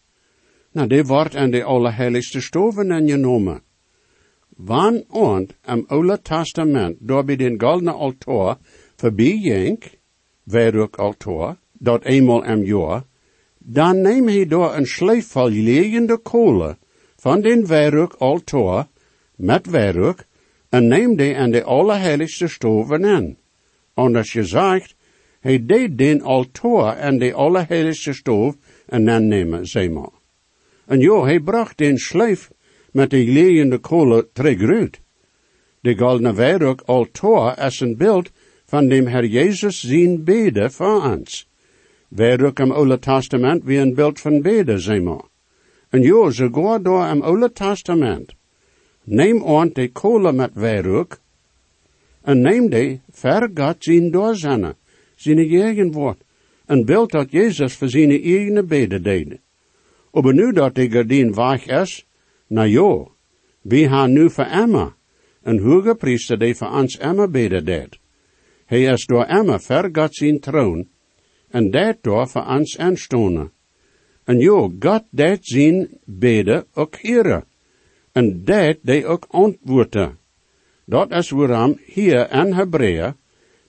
Nou, 0.73 0.87
die 0.87 1.05
wordt 1.05 1.37
aan 1.37 1.51
de 1.51 1.65
allerheiligste 1.65 2.41
stoven 2.41 3.09
genomen. 3.09 3.63
Wann 4.57 5.05
und 5.09 5.55
am 5.63 5.85
Oude 5.89 6.23
Testament 6.23 6.97
door 7.01 7.25
bij 7.25 7.37
den 7.37 7.61
goldenen 7.61 7.95
altaar 7.95 8.59
voorbij 8.97 9.37
jenk, 9.37 9.99
ook 10.75 10.97
altaar, 10.97 11.57
dat 11.73 12.05
eenmaal 12.05 12.45
am 12.45 12.65
jaar, 12.65 13.05
dan 13.59 14.01
neem 14.01 14.27
hij 14.29 14.47
door 14.47 14.75
een 14.75 14.87
schleef 14.87 15.27
vol 15.27 15.49
legende 15.49 16.19
kolen 16.19 16.79
van 17.17 17.41
den 17.41 17.67
wierook 17.67 18.15
altaar, 18.19 18.89
met 19.37 19.67
wierook, 19.67 20.25
en 20.69 20.89
neem 20.89 21.17
die 21.17 21.37
aan 21.37 21.51
de 21.51 21.65
allerheiligste 21.65 22.49
stoven 22.49 23.05
in. 23.05 23.39
Anders 23.95 24.31
gezegd, 24.31 24.95
hij 25.41 25.67
deed 25.67 25.99
den 25.99 26.23
altaar 26.23 26.97
en 26.97 27.19
de 27.19 27.35
allerheiligste 27.35 28.13
stoof 28.13 28.57
en 28.87 29.05
dan 29.05 29.29
nemen, 29.29 29.67
zeg 29.67 29.91
maar. 29.91 30.20
En 30.91 30.99
jo, 31.01 31.25
hij 31.25 31.41
bracht 31.41 31.79
den 31.79 31.99
schleef 31.99 32.51
met 32.93 33.11
de 33.11 33.25
leende 33.25 33.79
kolen 33.79 34.33
terug 34.33 34.91
De 35.81 35.97
goldene 35.97 36.35
wierook 36.35 36.81
altaar 36.87 37.67
is 37.67 37.81
een 37.81 37.97
beeld 37.97 38.31
van 38.67 38.89
dem 38.89 39.07
Herr 39.07 39.25
Jezus 39.25 39.81
zijn 39.81 40.25
bede 40.25 40.71
voor 40.71 41.03
ons. 41.03 41.49
Wierook 42.09 42.59
im 42.59 42.73
Oude 42.73 42.99
Testament 42.99 43.65
wie 43.65 43.79
een 43.79 43.95
beeld 43.95 44.21
van 44.21 44.43
bede, 44.43 44.79
zeg. 44.79 45.03
En 45.91 46.03
jo, 46.03 46.31
sogar 46.31 46.83
door 46.83 47.07
im 47.07 47.23
Oude 47.23 47.53
Testament. 47.53 48.35
Neem 49.05 49.45
aan 49.45 49.71
de 49.73 49.89
kolen 49.93 50.35
met 50.35 50.51
wierook 50.55 51.19
en 52.23 52.41
neem 52.41 52.69
die 52.71 53.01
ver 53.11 53.51
God 53.55 53.77
zijn 53.79 54.11
doorzennen 54.11 54.77
zijn 55.17 55.39
eigen 55.39 55.93
woord. 55.93 56.19
Een 56.67 56.85
beeld 56.85 57.11
dat 57.11 57.31
Jezus 57.31 57.75
voor 57.75 57.89
zijn 57.89 58.11
eigen 58.11 58.67
beden 58.67 59.03
deed. 59.03 59.39
Maar 60.13 60.35
nu 60.35 60.53
dat 60.53 60.75
de 60.75 60.91
gardien 60.91 61.35
weg 61.35 61.67
is, 61.67 62.07
nou 62.47 62.69
jo, 62.69 63.15
we 63.61 63.89
gaan 63.89 64.13
nu 64.13 64.31
voor 64.31 64.45
Emma, 64.45 64.95
een 65.43 65.59
hoge 65.59 65.95
priester 65.95 66.39
die 66.39 66.55
voor 66.55 66.71
ons 66.71 66.99
Emma 66.99 67.29
beden 67.29 67.65
deed. 67.65 67.99
Hij 68.67 68.83
is 68.83 69.07
door 69.07 69.25
Emma 69.25 69.59
vergat 69.59 70.15
zijn 70.15 70.41
troon, 70.41 70.89
en 71.49 71.71
door 72.01 72.29
voor 72.29 72.47
ons 72.47 72.79
aanstonen. 72.79 73.53
En 74.25 74.39
jo, 74.39 74.73
God 74.79 75.03
deed 75.11 75.47
zijn 75.47 75.89
beden 76.05 76.65
ook 76.75 76.97
hier, 76.97 77.45
en 78.13 78.45
dat 78.45 78.77
die 78.83 79.07
ook 79.07 79.27
antwoorden. 79.29 80.19
Dat 80.85 81.11
is 81.11 81.31
waarom 81.31 81.79
hier 81.85 82.33
in 82.33 82.53
Hebreeën 82.53 83.15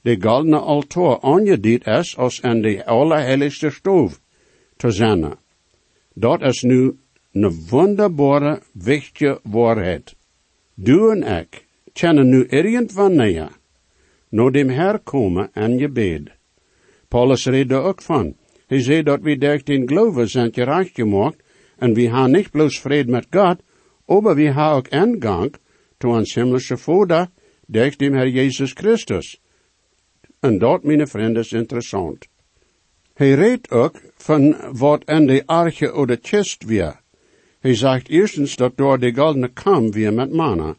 de 0.02 0.18
goldene 0.22 0.58
altaar 0.58 1.22
aangediend 1.22 1.88
is 1.88 2.18
als 2.18 2.40
in 2.40 2.62
de 2.62 2.86
allerheiligste 2.86 3.70
stoof 3.70 4.22
te 4.78 4.92
zijn. 4.92 5.41
Dat 6.14 6.42
is 6.42 6.62
nu 6.62 6.98
een 7.32 7.68
wonderbare, 7.70 8.62
wichtige 8.74 9.40
waarheid. 9.44 10.16
Du 10.74 11.12
en 11.12 11.24
ik 11.24 11.66
kennen 11.94 12.30
nu 12.30 12.46
irgendwanneer 12.48 13.50
naar 14.30 14.52
dem 14.52 14.70
Herr 14.70 15.00
komen 15.00 15.50
en 15.54 15.78
je 15.78 15.90
bed. 15.90 16.32
Paulus 17.08 17.46
redt 17.46 17.74
ook 17.74 18.02
van. 18.02 18.36
Hij 18.68 18.82
zei 18.82 19.04
dat 19.04 19.22
we 19.22 19.38
durch 19.38 19.64
den 19.64 19.88
Glauben 19.88 20.30
zijn 20.30 20.54
gerecht 20.54 20.96
gemacht, 20.96 21.36
en 21.78 21.94
we 21.94 22.10
haben 22.10 22.32
nicht 22.32 22.52
bloß 22.52 22.80
vrede 22.80 23.12
met 23.12 23.28
God, 23.30 23.62
aber 24.06 24.36
we 24.36 24.52
haben 24.54 24.78
ook 24.78 24.88
Eingang 24.88 25.56
zu 26.00 26.10
ons 26.10 26.34
himmlische 26.34 26.78
Vater 26.78 27.32
durch 27.68 27.98
dem 27.98 28.14
Herr 28.14 28.28
Jesus 28.28 28.74
Christus. 28.74 29.40
En 30.40 30.58
dat, 30.58 30.84
mijn 30.84 31.08
vrienden, 31.08 31.44
is 31.44 31.52
interessant. 31.52 32.28
Hij 33.22 33.34
redt 33.34 33.72
ook 33.72 34.02
van 34.16 34.56
wat 34.72 35.04
in 35.06 35.28
de 35.28 35.44
arche 35.46 35.92
oder 35.92 36.18
chest 36.22 36.64
weer. 36.64 37.00
Hij 37.60 37.76
zegt 37.76 38.10
eerstens 38.10 38.56
dat 38.56 38.78
door 38.78 39.00
de 39.00 39.14
goldene 39.14 39.48
kam 39.48 39.92
weer 39.92 40.14
met 40.14 40.32
manna. 40.32 40.76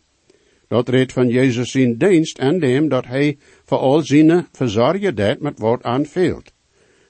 Dat 0.69 0.89
redt 0.89 1.13
van 1.13 1.29
Jezus 1.29 1.71
zijn 1.71 1.99
dienst 1.99 2.39
en 2.39 2.59
dem 2.59 2.89
dat 2.89 3.07
hij 3.07 3.39
voor 3.65 3.79
al 3.79 4.01
zijn 4.01 4.47
verzorgen 4.53 5.15
deed 5.15 5.41
met 5.41 5.59
wat 5.59 5.83
aanveelt. 5.83 6.53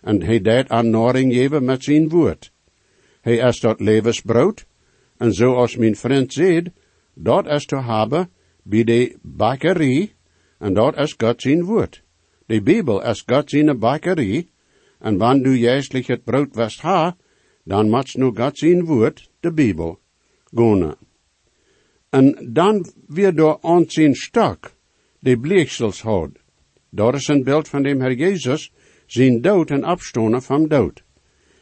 En 0.01 0.23
hij 0.23 0.41
deed 0.41 0.69
aan 0.69 0.91
noring 0.91 1.33
geven 1.33 1.65
met 1.65 1.85
zijn 1.85 2.09
woord. 2.09 2.53
Hij 3.21 3.37
is 3.37 3.61
dat 3.61 3.81
levensbrood, 3.81 4.67
en 5.17 5.33
zoals 5.33 5.77
mijn 5.77 5.97
vriend 5.97 6.33
zegt, 6.33 6.69
dat 7.15 7.47
is 7.47 7.65
te 7.65 7.83
hebben 7.83 8.31
bij 8.63 8.85
de 8.85 9.17
bakkerie, 9.23 10.15
en 10.59 10.75
dat 10.75 10.97
is 10.97 11.15
God 11.19 11.43
zijn 11.43 11.65
woord. 11.65 12.03
De 12.47 12.63
Bijbel 12.63 13.05
is 13.05 13.23
God 13.27 13.51
zijn 13.51 13.79
bakkerie, 13.79 14.52
en 15.03 15.19
wanneer 15.19 15.45
du 15.45 15.59
juistlich 15.59 16.07
het 16.07 16.25
brood 16.25 16.55
west 16.55 16.81
ha, 16.81 17.17
dan 17.65 17.91
moet 17.91 18.15
nu 18.17 18.31
God 18.35 18.59
zijn 18.59 18.85
woord, 18.85 19.31
de 19.41 19.53
Bijbel, 19.53 19.99
gonen. 20.55 20.97
En 22.11 22.49
dan 22.53 22.87
weer 23.07 23.35
door 23.35 23.59
ons 23.61 23.95
zijn 23.95 24.15
stok, 24.15 24.73
de 25.19 25.39
bleeksels 25.39 26.03
houdt. 26.03 26.39
Dat 26.91 27.15
is 27.15 27.29
een 27.29 27.45
beeld 27.45 27.69
van 27.69 27.83
dem 27.83 28.01
Herr 28.01 28.15
Jezus, 28.15 28.73
zijn 29.07 29.41
dood 29.41 29.71
en 29.71 29.87
opstonen 29.87 30.43
van 30.43 30.69
dood. 30.69 31.03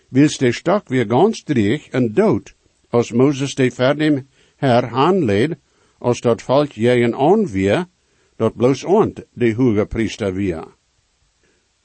Wils 0.09 0.39
de 0.39 0.53
stok 0.53 0.89
weer 0.89 1.07
ganz 1.09 1.43
dreig 1.43 1.89
en 1.89 2.13
dood, 2.13 2.55
als 2.89 3.13
Moses 3.13 3.55
de 3.55 3.71
ver 3.71 3.97
dem 3.97 4.29
Herr 4.57 4.89
aanleed, 4.89 5.57
als 5.99 6.21
dat 6.21 6.43
volk 6.43 6.75
een 6.75 7.15
aan 7.15 7.47
weer, 7.47 7.87
dat 8.37 8.57
bloos 8.57 8.85
ont 8.85 9.25
de 9.33 9.55
hoge 9.55 9.87
priester 9.87 10.35
weer. 10.35 10.80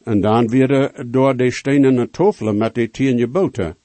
En 0.06 0.22
dan 0.22 0.48
weer 0.48 0.92
door 1.08 1.36
de 1.36 1.52
stenen 1.52 2.12
tafelen 2.12 2.58
met 2.58 2.76
de 2.76 2.90
tien 2.90 3.20
geboten. 3.20 3.78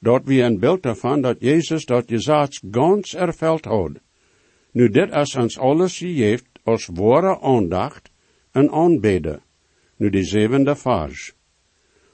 Dat 0.00 0.24
weer 0.24 0.44
een 0.44 0.58
beeld 0.58 0.84
ervan 0.84 1.20
dat 1.20 1.36
Jezus 1.40 1.84
dat 1.84 2.04
gezag 2.06 2.48
ganz 2.70 3.14
erveld 3.14 3.64
had. 3.64 3.90
Nu 4.72 4.88
dit 4.88 5.14
is 5.14 5.36
ons 5.36 5.58
alles 5.58 5.98
gegeven 5.98 6.46
als 6.64 6.88
ware 6.92 7.40
aandacht 7.40 8.10
en 8.52 8.70
aanbeden. 8.70 9.42
Nu 9.96 10.10
de 10.10 10.24
zevende 10.24 10.76
vers. 10.76 11.34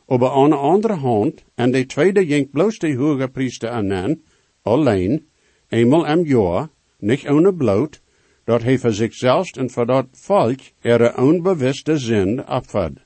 Aber 0.07 0.31
aan 0.31 0.51
de 0.51 0.57
andere 0.57 0.95
hand, 0.95 1.45
en 1.55 1.71
de 1.71 1.87
tweede 1.87 2.27
jinkt 2.27 2.51
bloos 2.51 2.79
de 2.79 2.97
hoge 2.97 3.29
priester 3.29 3.71
aan, 3.71 4.21
alleen, 4.63 5.29
eenmaal 5.69 6.07
am 6.07 6.25
jaar, 6.25 6.69
niet 6.99 7.29
ohne 7.29 7.55
bloot, 7.55 8.01
dat 8.45 8.63
hij 8.63 8.79
voor 8.79 8.93
zichzelf 8.93 9.57
en 9.57 9.71
voor 9.71 9.87
dat 9.87 10.07
volk 10.13 10.61
er 10.81 11.19
onbewuste 11.19 11.99
zin 11.99 12.45
afvat. 12.45 13.06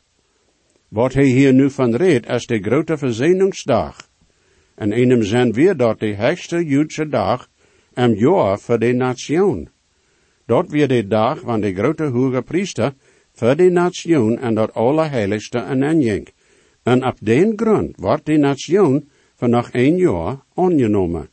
Wat 0.90 1.12
hij 1.12 1.24
hier 1.24 1.53
nu 1.53 1.70
van 1.70 1.94
redt, 1.94 2.29
is 2.29 2.46
de 2.46 2.59
grote 2.59 2.96
verzeningsdag. 2.98 4.09
En 4.74 4.92
in 4.92 5.11
hem 5.11 5.22
zijn 5.22 5.53
weer 5.53 5.76
dat 5.76 6.00
de 6.00 6.14
hechtste 6.14 6.64
Joodse 6.64 7.09
dag 7.09 7.48
am 7.94 8.14
jaar 8.14 8.59
voor 8.59 8.79
de 8.79 8.92
nation. 8.92 9.68
Dat 10.46 10.70
weer 10.70 10.88
de 10.88 11.07
dag 11.07 11.40
van 11.40 11.61
de 11.61 11.74
grote 11.74 12.05
hoge 12.05 12.42
priester 12.42 12.94
voor 13.33 13.57
de 13.57 13.70
nation 13.70 14.38
en 14.38 14.55
dat 14.55 14.74
allerheiligste 14.74 15.62
aanjink. 15.62 16.29
En 16.83 17.07
op 17.07 17.16
den 17.20 17.53
grond 17.57 17.96
wordt 17.96 18.26
de 18.26 18.37
nation 18.37 19.09
van 19.35 19.50
nog 19.50 19.68
een 19.72 19.96
jaar 19.96 20.38
aangenomen. 20.55 21.29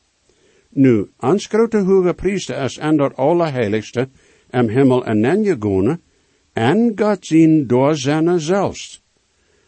Nu, 0.69 1.09
ons 1.19 1.45
grote 1.45 1.77
hoge 1.77 2.13
priester 2.13 2.63
is 2.63 2.77
en 2.77 2.97
dat 2.97 3.15
allerheiligste 3.15 4.09
am 4.49 4.67
himmel 4.67 5.05
aangegonen, 5.05 6.01
en 6.53 6.91
God 6.95 7.25
zien 7.25 7.67
door 7.67 7.95
zijn 7.95 8.39
zelfs. 8.39 9.05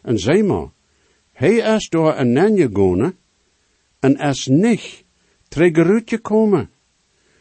En 0.02 0.46
maar, 0.46 0.68
hij 1.32 1.54
is 1.54 1.88
door 1.88 2.14
aangegonen, 2.14 3.18
en 4.00 4.16
is 4.16 4.46
niet 4.46 5.04
terug 5.48 6.02
gekomen. 6.04 6.70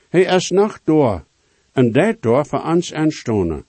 Hij 0.10 0.22
is 0.22 0.50
nog 0.50 0.80
door, 0.84 1.26
en 1.72 1.92
dat 1.92 2.22
door 2.22 2.46
voor 2.46 2.64
ons 2.64 2.94
aanstonen. 2.94 3.66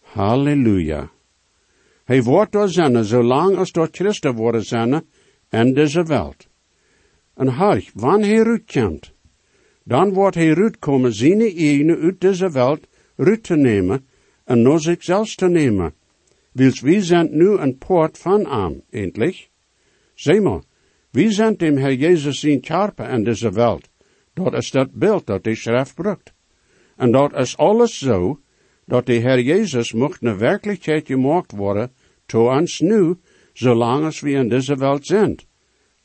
Halleluja. 0.00 1.10
Hij 2.04 2.22
wordt 2.22 2.52
door 2.52 2.68
zijn, 2.68 3.04
zolang 3.04 3.56
als 3.56 3.72
door 3.72 3.88
Christus 3.90 4.32
worden 4.34 4.64
zijn, 4.64 5.04
en 5.48 5.74
deze 5.74 6.02
wereld. 6.02 6.46
En 7.34 7.46
hark, 7.46 7.90
wanneer 7.94 8.44
hij 8.44 8.52
uitkomt, 8.52 9.12
dan 9.84 10.12
wordt 10.12 10.36
hij 10.36 10.54
uitkomen 10.54 11.12
zijn 11.12 11.40
eigen 11.40 12.00
uit 12.00 12.20
deze 12.20 12.50
wereld 12.50 12.86
uit 13.16 13.42
te 13.42 13.56
nemen, 13.56 14.06
en 14.44 14.62
naar 14.62 14.80
zichzelf 14.80 15.34
te 15.34 15.48
nemen. 15.48 15.94
Wils 16.54 16.80
wie 16.80 17.02
zijn 17.02 17.28
nu 17.32 17.58
een 17.58 17.78
poort 17.78 18.18
van 18.18 18.46
aan, 18.46 18.82
endlich. 18.90 19.48
Zeg 20.14 20.40
maar, 20.40 20.62
wie 21.10 21.32
zijn 21.32 21.56
dem 21.56 21.76
Herr 21.76 21.92
Jezus 21.92 22.40
zijn 22.40 22.60
karpen 22.60 23.10
in 23.10 23.24
deze 23.24 23.50
wereld. 23.50 23.88
Dat 24.34 24.54
is 24.54 24.70
dat 24.70 24.92
beeld 24.92 25.26
dat 25.26 25.44
de 25.44 25.54
schrift 25.54 25.94
brukt. 25.94 26.32
En 26.96 27.12
dat 27.12 27.32
is 27.34 27.56
alles 27.56 27.98
zo, 27.98 28.40
dat 28.86 29.06
de 29.06 29.20
Herr 29.20 29.40
Jezus 29.40 29.92
mocht 29.92 30.22
een 30.22 30.38
werkelijkheid 30.38 31.06
gemaakt 31.06 31.52
worden, 31.52 31.92
to 32.26 32.56
ons 32.56 32.80
nu, 32.80 33.14
zolang 33.52 34.04
als 34.04 34.20
we 34.20 34.30
in 34.30 34.48
deze 34.48 34.76
wereld 34.76 35.06
zijn. 35.06 35.38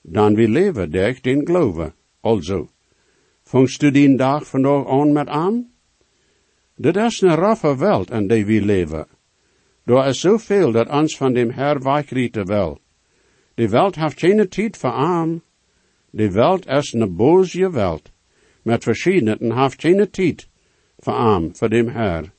Dan 0.02 0.36
we 0.36 0.48
leven 0.48 0.92
durch 0.92 1.22
den 1.22 1.46
geloven, 1.46 1.94
also. 2.22 2.70
Vangst 3.44 3.80
du 3.80 3.92
die 3.92 4.16
dag 4.16 4.48
vandaag 4.48 4.88
aan 4.88 5.12
met 5.12 5.28
aan? 5.28 5.70
Dit 6.76 6.96
is 6.96 7.22
een 7.22 7.36
raffe 7.36 7.78
wereld 7.78 8.12
in 8.12 8.28
die 8.28 8.46
we 8.46 8.62
leven. 8.62 9.08
Er 9.90 10.08
is 10.08 10.20
zoveel 10.20 10.72
dat 10.72 10.90
ons 10.90 11.18
van 11.18 11.34
dem 11.34 11.50
Herr 11.52 11.82
weichrieten 11.82 12.46
wil. 12.46 12.80
De 13.54 13.70
wereld 13.70 13.96
heeft 13.96 14.20
geen 14.20 14.50
tijd 14.50 14.78
voor 14.78 14.92
arm. 14.92 15.42
De 16.10 16.32
wereld 16.32 16.68
is 16.68 16.94
een 16.94 17.16
boze 17.16 17.72
wereld. 17.72 18.12
Met 18.62 18.84
verschiedenen 18.84 19.40
en 19.40 19.62
heeft 19.62 19.82
geen 19.82 20.10
tijd 20.10 20.48
voor 21.00 21.14
arm, 21.14 21.56
voor 21.56 21.70
dem 21.70 21.88
Herr. 21.88 22.32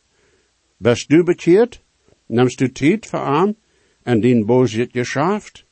Bist 0.76 1.08
du 1.08 1.22
bekeerd? 1.22 1.82
Nimmst 2.26 2.58
du 2.58 2.72
tijd 2.72 3.06
voor 3.06 3.18
arm 3.18 3.56
en 4.02 4.20
die 4.20 4.44
boze 4.44 4.88
geschaft? 4.92 5.64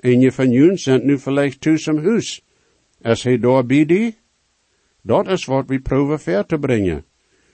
En 0.00 0.20
je 0.20 0.32
van 0.32 0.50
jullie 0.50 0.76
zijn 0.76 1.06
nu 1.06 1.18
vielleicht 1.18 1.66
im 1.66 1.98
huis. 1.98 2.44
Is 3.00 3.22
hij 3.22 3.38
door 3.38 3.66
bij 3.66 3.84
die? 3.84 4.18
Dat 5.02 5.28
is 5.28 5.44
wat 5.44 5.66
we 5.66 5.80
proeven 5.80 6.20
ver 6.20 6.46
te 6.46 6.58
brengen. 6.58 7.04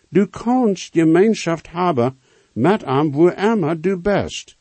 Du 0.09 0.27
kannst 0.27 0.93
gemeenschap 0.93 1.61
hebben 1.71 2.19
met 2.53 2.85
am 2.85 3.13
wo 3.13 3.29
immer 3.29 3.81
du 3.81 3.97
best. 3.97 4.57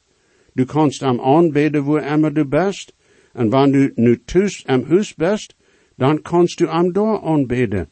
Du 0.56 0.66
kannst 0.66 1.04
am 1.04 1.20
aanbeden 1.20 1.86
wo 1.86 1.98
immer 1.98 2.32
du 2.32 2.46
best, 2.46 2.94
en 3.34 3.50
wanneer 3.50 3.90
du 3.90 4.02
nu 4.02 4.18
thuis 4.26 4.64
am 4.68 4.86
huis 4.86 5.16
best, 5.16 5.56
dan 5.98 6.22
kannst 6.22 6.60
du 6.60 6.68
am 6.68 6.94
door 6.94 7.22
aanbeden. 7.22 7.90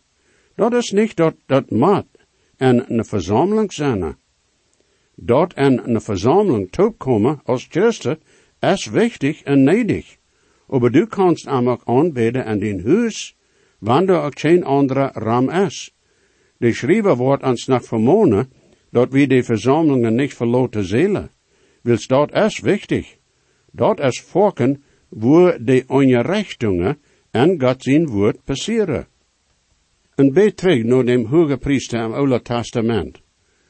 Dat 0.56 0.74
is 0.74 0.92
niet 0.92 1.16
dat 1.16 1.36
dat 1.46 1.72
mat 1.72 2.06
en 2.58 2.94
een 2.94 3.06
verzameling 3.06 3.74
zijn. 3.74 4.16
Dat 5.16 5.54
en 5.54 5.90
een 5.90 6.02
verzameling 6.02 6.72
toekomen 6.72 7.42
als 7.44 7.68
christen 7.70 8.20
is 8.60 8.86
wichtig 8.86 9.44
en 9.44 9.64
nedig. 9.64 10.18
Aber 10.70 10.92
du 10.92 11.06
kannst 11.06 11.48
am 11.48 11.70
ook 11.70 11.82
aanbeden 11.86 12.46
in 12.46 12.60
den 12.60 12.86
huis, 12.86 13.36
wanneer 13.80 14.22
ook 14.22 14.40
geen 14.40 14.64
andere 14.64 15.10
ram 15.14 15.50
is. 15.50 15.96
De 16.58 16.74
schrijver 16.74 17.16
wordt 17.16 17.44
ons 17.44 17.66
nog 17.66 17.86
vermonen, 17.86 18.52
dat 18.91 19.12
we 19.12 19.28
de 19.28 19.43
verzamelingen 19.43 20.15
niet 20.15 20.34
verloten 20.34 20.84
zelen. 20.84 21.32
Wils 21.82 22.08
dat 22.08 22.34
is 22.36 22.60
wichtig. 22.60 23.17
Dat 23.71 24.00
is 24.00 24.21
volken 24.21 24.84
wo 25.10 25.58
de 25.60 25.84
onrechtingen 25.88 26.97
en 27.32 27.62
God 27.62 27.84
zijn 27.84 28.08
woord 28.08 28.43
passeren. 28.43 29.08
Een 30.15 30.34
beetje 30.34 30.54
terug 30.54 30.84
naar 30.84 31.17
hoge 31.17 31.58
priester 31.58 32.04
im 32.04 32.13
Oude 32.13 32.41
Testament. 32.41 33.21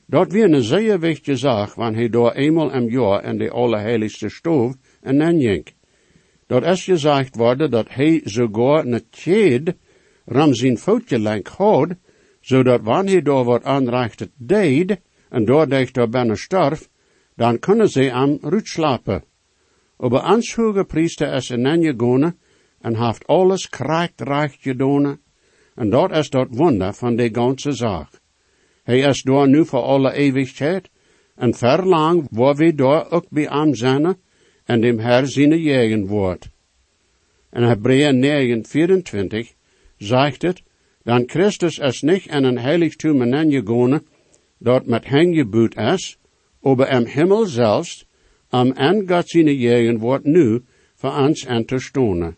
Dat 0.05 0.31
weer 0.31 0.53
een 0.53 0.63
zeer 0.63 0.99
wichtige 0.99 1.37
zaak, 1.37 1.73
wanneer 1.73 1.99
hij 1.99 2.09
door 2.09 2.31
eenmaal 2.31 2.71
im 2.71 2.89
jaar 2.89 3.23
in 3.23 3.37
de 3.37 3.49
allerheiligste 3.49 4.29
stoof 4.29 4.73
en 5.01 5.17
nenjink. 5.17 5.73
Dat 6.47 6.63
is 6.63 6.83
gezegd 6.83 7.35
worden 7.35 7.71
dat 7.71 7.85
hij 7.89 8.21
sogar 8.23 8.85
een 8.85 9.01
tjeed 9.09 9.75
ram 10.25 10.53
zijn 10.53 10.77
voetje 10.77 11.19
lenk 11.19 11.47
had, 11.47 11.95
zodat 12.41 12.81
wanneer 12.81 13.13
hij 13.13 13.21
door 13.21 13.43
wat 13.43 13.63
aanrichtet 13.63 14.31
deed, 14.35 14.99
en 15.29 15.45
doordat 15.45 15.93
daar 15.93 16.09
bijna 16.09 16.35
starf, 16.35 16.89
dan 17.35 17.59
kunnen 17.59 17.89
ze 17.89 18.11
am 18.11 18.39
slapen. 18.63 19.23
Aber 19.97 20.19
ans 20.19 20.57
priester 20.87 21.33
is 21.33 21.49
in 21.49 21.65
gegaan 21.65 22.35
en 22.81 22.95
heeft 22.95 23.27
alles 23.27 23.69
krachtreich 23.69 24.55
gedaan, 24.61 25.19
en 25.75 25.89
dat 25.89 26.11
is 26.11 26.29
dat 26.29 26.47
wonder 26.51 26.93
van 26.93 27.15
de 27.15 27.29
ganze 27.31 27.71
zaak. 27.71 28.09
Hij 28.83 28.99
is 28.99 29.21
door 29.21 29.47
nu 29.47 29.65
voor 29.65 29.81
alle 29.81 30.13
eeuwigheid, 30.13 30.89
en 31.35 31.53
verlang 31.53 32.27
waar 32.31 32.55
we 32.55 32.75
door 32.75 33.07
ook 33.09 33.25
bij 33.29 33.49
am 33.49 33.75
zijn, 33.75 34.15
en 34.65 34.81
dem 34.81 34.99
Herr 34.99 35.27
zijn 35.27 35.59
jegen 35.59 36.07
wordt. 36.07 36.49
In 37.51 37.63
Hebräer 37.63 38.13
9, 38.13 38.65
24 38.65 39.53
zegt 39.97 40.41
het, 40.41 40.61
dan 41.03 41.23
Christus 41.25 41.77
is 41.77 42.01
nicht 42.01 42.27
in 42.27 42.43
een 42.43 42.57
heiligtum 42.57 43.21
hineingegangen, 43.21 44.05
dort 44.59 44.87
met 44.87 45.05
hen 45.05 45.33
geboet 45.33 45.75
is, 45.77 46.17
aber 46.63 46.89
im 46.89 47.05
Himmel 47.05 47.45
selbst, 47.45 48.05
am 48.49 48.71
en 48.73 49.07
Gott 49.07 49.29
seine 49.29 49.53
Jegen 49.55 49.99
wordt 49.99 50.25
nu 50.25 50.63
en 51.03 51.65
te 51.65 51.79
stonen. 51.79 52.35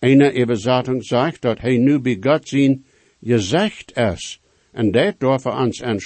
Eine 0.00 0.32
Übersetzung 0.32 1.02
sagt, 1.02 1.42
dat 1.42 1.60
hij 1.60 1.76
nu 1.76 1.98
bij 1.98 2.16
God 2.20 2.48
zijn 2.48 2.84
gezegd 3.20 3.96
is, 3.96 4.40
en 4.72 4.90
dat 4.90 5.20
door 5.20 5.40
voor 5.40 5.52
ons 5.52 5.80
en 5.80 6.00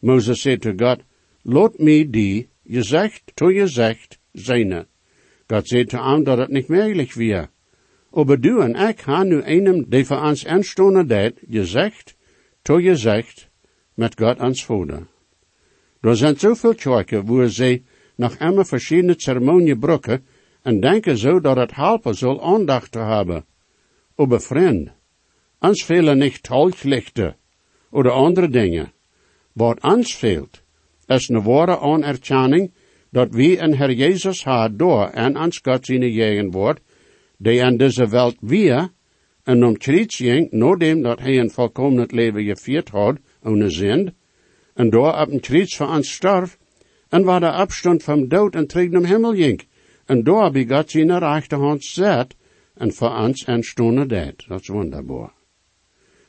Moses 0.00 0.42
zei 0.42 0.58
to 0.58 0.72
God, 0.76 1.00
Lot 1.44 1.78
me 1.78 2.04
die, 2.04 2.48
gezegd 2.66 3.32
to 3.36 3.46
gezegd, 3.52 4.18
zijne. 4.32 4.86
God 5.46 5.68
zei 5.68 5.84
te 5.84 5.96
hem 5.96 6.24
dat 6.24 6.38
het 6.38 6.50
niet 6.50 6.68
mogelijk 6.68 7.12
was. 7.12 7.46
Aber 8.12 8.40
du 8.40 8.60
en 8.60 8.74
ik 8.76 9.00
gaan 9.00 9.28
nu 9.28 9.42
einem, 9.42 9.84
die 9.88 10.04
voor 10.04 10.22
ons 10.22 10.46
aanstonen 10.46 11.06
dat, 11.06 11.32
gezegd, 11.50 12.14
to 12.62 12.80
gezegd, 12.80 13.48
met 13.94 14.14
God 14.20 14.38
ans 14.38 14.64
Vader. 14.64 15.06
Er 16.00 16.16
zijn 16.16 16.38
zoveel 16.38 16.74
kerken 16.74 17.26
waar 17.26 17.48
ze 17.48 17.82
nog 18.16 18.34
immer 18.34 18.66
verschillende 18.66 19.14
ceremonie 19.16 19.78
brukken 19.78 20.24
en 20.62 20.80
denken 20.80 21.18
zo 21.18 21.40
dat 21.40 21.56
het 21.56 21.74
helpen 21.74 22.14
zal 22.14 22.42
aandacht 22.42 22.92
te 22.92 22.98
hebben. 22.98 23.44
Aber 24.16 24.40
vriend, 24.40 24.90
ons 25.58 25.84
fehlen 25.84 26.18
niet 26.18 26.42
tolklichten 26.42 27.36
oder 27.90 28.12
andere 28.12 28.48
dingen. 28.48 28.92
Wat 29.52 29.82
ons 29.82 30.14
fehlt, 30.14 30.62
is 31.06 31.28
een 31.28 31.42
ware 31.42 31.76
anerkenning 31.76 32.72
dat 33.10 33.34
wie 33.34 33.58
een 33.58 33.76
Herr 33.76 33.92
Jezus 33.92 34.44
had 34.44 34.78
door 34.78 35.08
en 35.08 35.36
ons 35.38 35.58
God 35.62 35.86
zijn 35.86 36.12
jegen 36.12 36.50
wordt, 36.50 36.80
die 37.36 37.60
in 37.60 37.76
deze 37.76 38.08
wereld 38.08 38.36
weer, 38.40 38.88
en 39.44 39.64
om 39.64 39.76
kriets 39.76 40.16
ging, 40.16 40.50
nadat 40.50 41.02
dat 41.02 41.20
hij 41.20 41.38
een 41.38 41.50
volkomen 41.50 42.08
leven 42.10 42.44
gevierd 42.44 42.88
had, 42.88 43.18
ohne 43.44 43.70
zind, 43.70 44.12
en 44.74 44.90
door 44.90 45.20
op 45.20 45.30
een 45.30 45.40
kriets 45.40 45.76
voor 45.76 45.88
ons 45.88 46.12
starf, 46.12 46.58
en 47.08 47.24
waar 47.24 47.40
de 47.40 47.50
afstand 47.50 48.02
van 48.02 48.28
dood 48.28 48.54
en 48.54 48.66
terug 48.66 48.90
naar 48.90 49.06
hemel 49.06 49.34
ging, 49.34 49.66
en 50.04 50.22
door 50.22 50.50
bij 50.50 50.66
God 50.66 50.90
zijn 50.90 51.18
rechterhand 51.18 51.84
zet, 51.84 52.34
en 52.74 52.92
voor 52.92 53.16
ons 53.16 53.44
en 53.44 53.62
stonden 53.62 54.08
dat. 54.08 54.44
Dat 54.48 54.60
is 54.60 54.68
wonderbaar. 54.68 55.32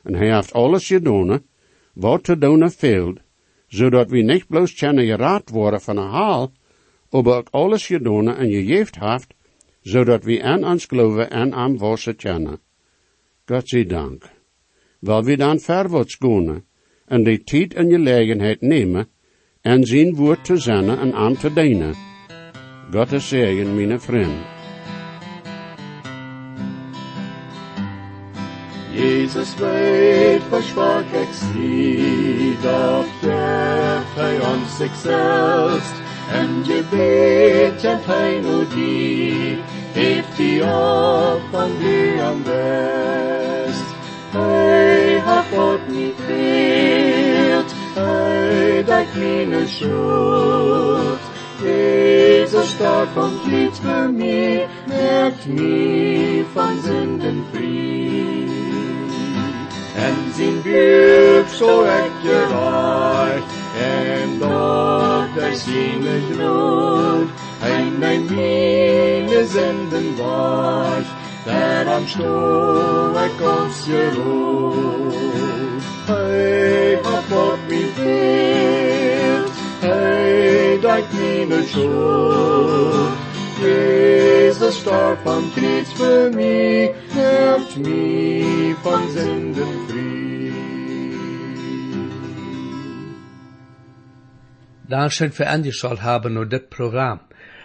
En 0.02 0.14
hij 0.14 0.34
heeft 0.34 0.52
alles 0.52 0.86
gedaan, 0.86 1.42
wat 1.92 2.24
te 2.24 2.70
fehlt, 2.70 3.18
zodat 3.66 4.10
we 4.10 4.22
niet 4.22 4.46
bloos 4.46 4.74
kunnen 4.74 5.06
geraad 5.06 5.50
worden 5.50 5.80
van 5.80 5.96
een 5.96 6.10
haal, 6.10 6.52
maar 7.10 7.26
ook 7.26 7.48
alles 7.50 7.86
gedaan 7.86 8.36
en 8.36 8.50
gegeven 8.50 9.10
heeft, 9.10 9.34
zodat 9.80 10.24
we 10.24 10.42
aan 10.42 10.64
ons 10.64 10.84
geloven 10.84 11.30
en 11.30 11.54
aan 11.54 11.78
wassen 11.78 12.16
kennen. 12.16 12.60
God 13.46 13.68
zij 13.68 13.86
dank. 13.86 14.30
Wel 14.98 15.24
we 15.24 15.36
dan 15.36 15.60
verwaarts 15.60 16.16
gaan 16.18 16.65
en 17.06 17.24
die 17.24 17.44
tijd 17.44 17.74
en 17.74 17.90
gelegenheid 17.90 18.60
nemen 18.60 19.08
en 19.60 19.84
zijn 19.84 20.14
woord 20.14 20.44
te 20.44 20.56
zenden 20.56 20.98
en 20.98 21.14
aan 21.14 21.36
te 21.36 21.52
dienen. 21.52 21.94
God 22.92 23.12
is 23.12 23.28
zegen, 23.28 23.74
mijn 23.74 24.00
vriend. 24.00 24.54
Jesus 28.90 29.54
weet 29.56 30.42
versprach 30.48 31.12
ik 31.12 31.28
zie, 31.32 32.56
dat 32.62 33.04
hij 34.14 34.40
ons 34.40 34.76
zichzelf, 34.76 36.00
en 36.32 36.48
je 36.64 36.82
weet 36.90 37.80
kent 37.80 38.06
hij 38.06 38.40
nu 38.40 38.66
die, 38.74 39.58
heeft 39.92 40.36
die 40.36 40.62
op 40.62 41.40
van 41.50 41.70
die 41.78 42.22
am 42.22 42.42
best. 42.42 43.84
Hij 44.30 44.85
God 45.52 45.88
niet 45.88 46.14
veelt, 46.26 47.74
hij 47.94 48.84
dat 48.84 49.06
mijn 49.14 49.68
schuld. 49.68 50.46
Starb 52.66 53.08
vom 53.14 53.40
Krieg 53.44 53.74
für 53.74 54.08
mich, 54.08 54.66
merkt 54.86 55.46
mich 55.46 56.44
von 56.52 56.82
Sünden 56.82 57.44
frei. 57.52 58.48
En 59.96 60.16
zijn 60.34 60.62
buik 60.62 61.48
zo 61.48 61.84
ik 61.84 62.12
gereicht, 62.22 63.52
en 63.80 64.38
dort 64.38 65.36
er 65.36 65.54
seine 65.54 66.20
Grund, 66.32 67.30
ein 67.62 67.98
mein 67.98 68.24
meine 68.34 69.46
Sünden 69.46 70.16
weicht, 70.18 71.25
der 71.96 72.02
am 72.02 72.06
Stuhl 72.08 73.14
ich 73.26 73.40
uns 73.40 73.86
geruht. 73.86 75.14
Hey, 76.06 76.98
hat 77.02 77.24
Gott 77.30 77.58
mich 77.68 77.90
fehlt, 77.94 79.50
hey, 79.80 80.78
dein 80.80 81.04
meine 81.12 81.62
Schuld. 81.66 83.12
Jesus 83.60 84.78
starb 84.78 85.26
am 85.26 85.50
Kreuz 85.54 85.92
für 85.92 86.30
mich, 86.30 86.90
macht 87.14 87.76
mich 87.78 88.76
von 88.82 89.08
Sünden 89.10 89.88
frei. 89.88 90.52
Dankeschön 94.88 95.32
für 95.32 95.48
angeschaut 95.48 96.02
haben 96.02 96.34
nur 96.34 96.46
das 96.46 96.62
Programm. 96.70 97.20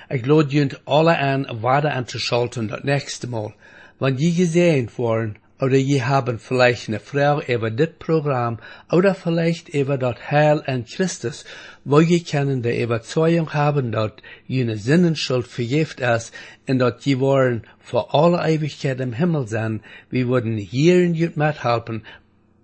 Ich 0.10 0.26
lade 0.26 0.50
junt 0.50 0.82
alle 0.86 1.18
an, 1.18 1.48
weiter 1.52 1.94
anzuschalten 1.94 2.68
das 2.68 2.84
nächste 2.84 3.28
Mal. 3.28 3.54
Wenn 4.02 4.18
die 4.18 4.34
gesehen 4.34 4.90
worden, 4.98 5.38
oder 5.60 5.78
je 5.78 6.02
haben 6.02 6.40
vielleicht 6.40 6.88
eine 6.88 7.00
Frage 7.00 7.54
über 7.54 7.70
das 7.70 7.90
Programm 8.00 8.58
oder 8.92 9.14
vielleicht 9.14 9.70
über 9.70 10.00
das 10.00 10.16
Heil 10.32 10.64
an 10.66 10.86
Christus, 10.86 11.46
wo 11.86 12.00
je 12.00 12.22
können 12.22 12.64
die 12.64 12.82
Überzeugung 12.82 13.54
haben, 13.54 13.92
dass 13.92 14.14
jene 14.48 14.78
Sinnenschuld 14.78 15.46
vergift 15.46 16.00
ist 16.00 16.34
und 16.68 16.80
dass 16.80 17.06
je 17.06 17.20
wollen 17.20 17.62
vor 17.78 18.16
aller 18.16 18.44
Ewigkeit 18.50 19.00
im 19.02 19.14
Himmel 19.14 19.48
sein, 19.48 19.82
wir 20.10 20.28
würden 20.28 20.58
hier 20.58 21.04
in 21.04 21.14
jut 21.14 21.38
mithelfen, 21.38 22.04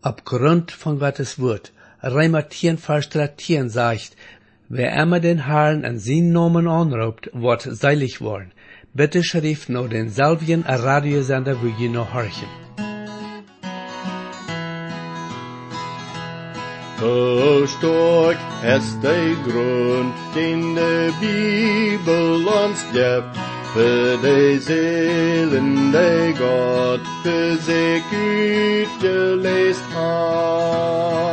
aufgrund 0.02 0.72
von 0.72 0.98
Gottes 0.98 1.38
Wort. 1.40 1.72
Reimer 2.02 2.50
10, 2.50 2.80
Vers 2.80 3.10
13 3.10 3.70
sagt, 3.70 4.16
wer 4.70 4.92
immer 5.00 5.20
den 5.20 5.46
Herrn 5.46 5.86
an 5.86 6.00
seinen 6.00 6.32
Namen 6.32 6.68
anruft, 6.68 7.30
wird 7.32 7.62
seilig 7.62 8.22
worden. 8.22 8.54
Bitte 8.98 9.24
schrift 9.24 9.70
nur 9.70 9.88
den 9.90 10.10
selben 10.10 10.64
Radiosender, 10.64 11.56
wo 11.62 11.68
je 11.68 11.88
noch 11.88 12.12
horchen. 12.16 12.50
Verstärkt 16.98 18.40
es 18.64 19.00
der 19.02 19.36
Grund, 19.46 20.16
den 20.36 20.76
die 20.76 21.12
Bibel 21.22 22.48
uns 22.48 22.84
gibt, 22.92 23.36
für 23.74 24.18
die 24.26 24.58
Seelen, 24.58 25.94
die 25.94 26.34
Gott 26.40 27.06
für 27.22 27.56
sich 27.58 28.04
utgelesen 28.96 29.94
hat. 29.94 31.28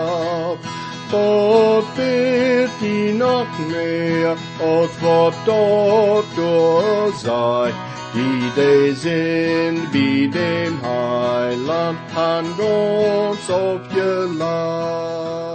Gott 1.10 1.84
wird 1.96 2.70
die 2.80 3.12
noch 3.12 3.46
mehr, 3.70 4.36
als 4.60 4.90
was 5.00 5.34
dort 5.44 6.24
durch 6.36 7.16
sei, 7.16 7.72
die 8.14 8.50
die 8.56 8.92
sind 8.92 9.92
wie 9.92 10.28
dem 10.28 10.80
Heiland, 10.82 11.98
han 12.14 12.46
ganz 12.56 13.50
aufgeladen. 13.50 15.53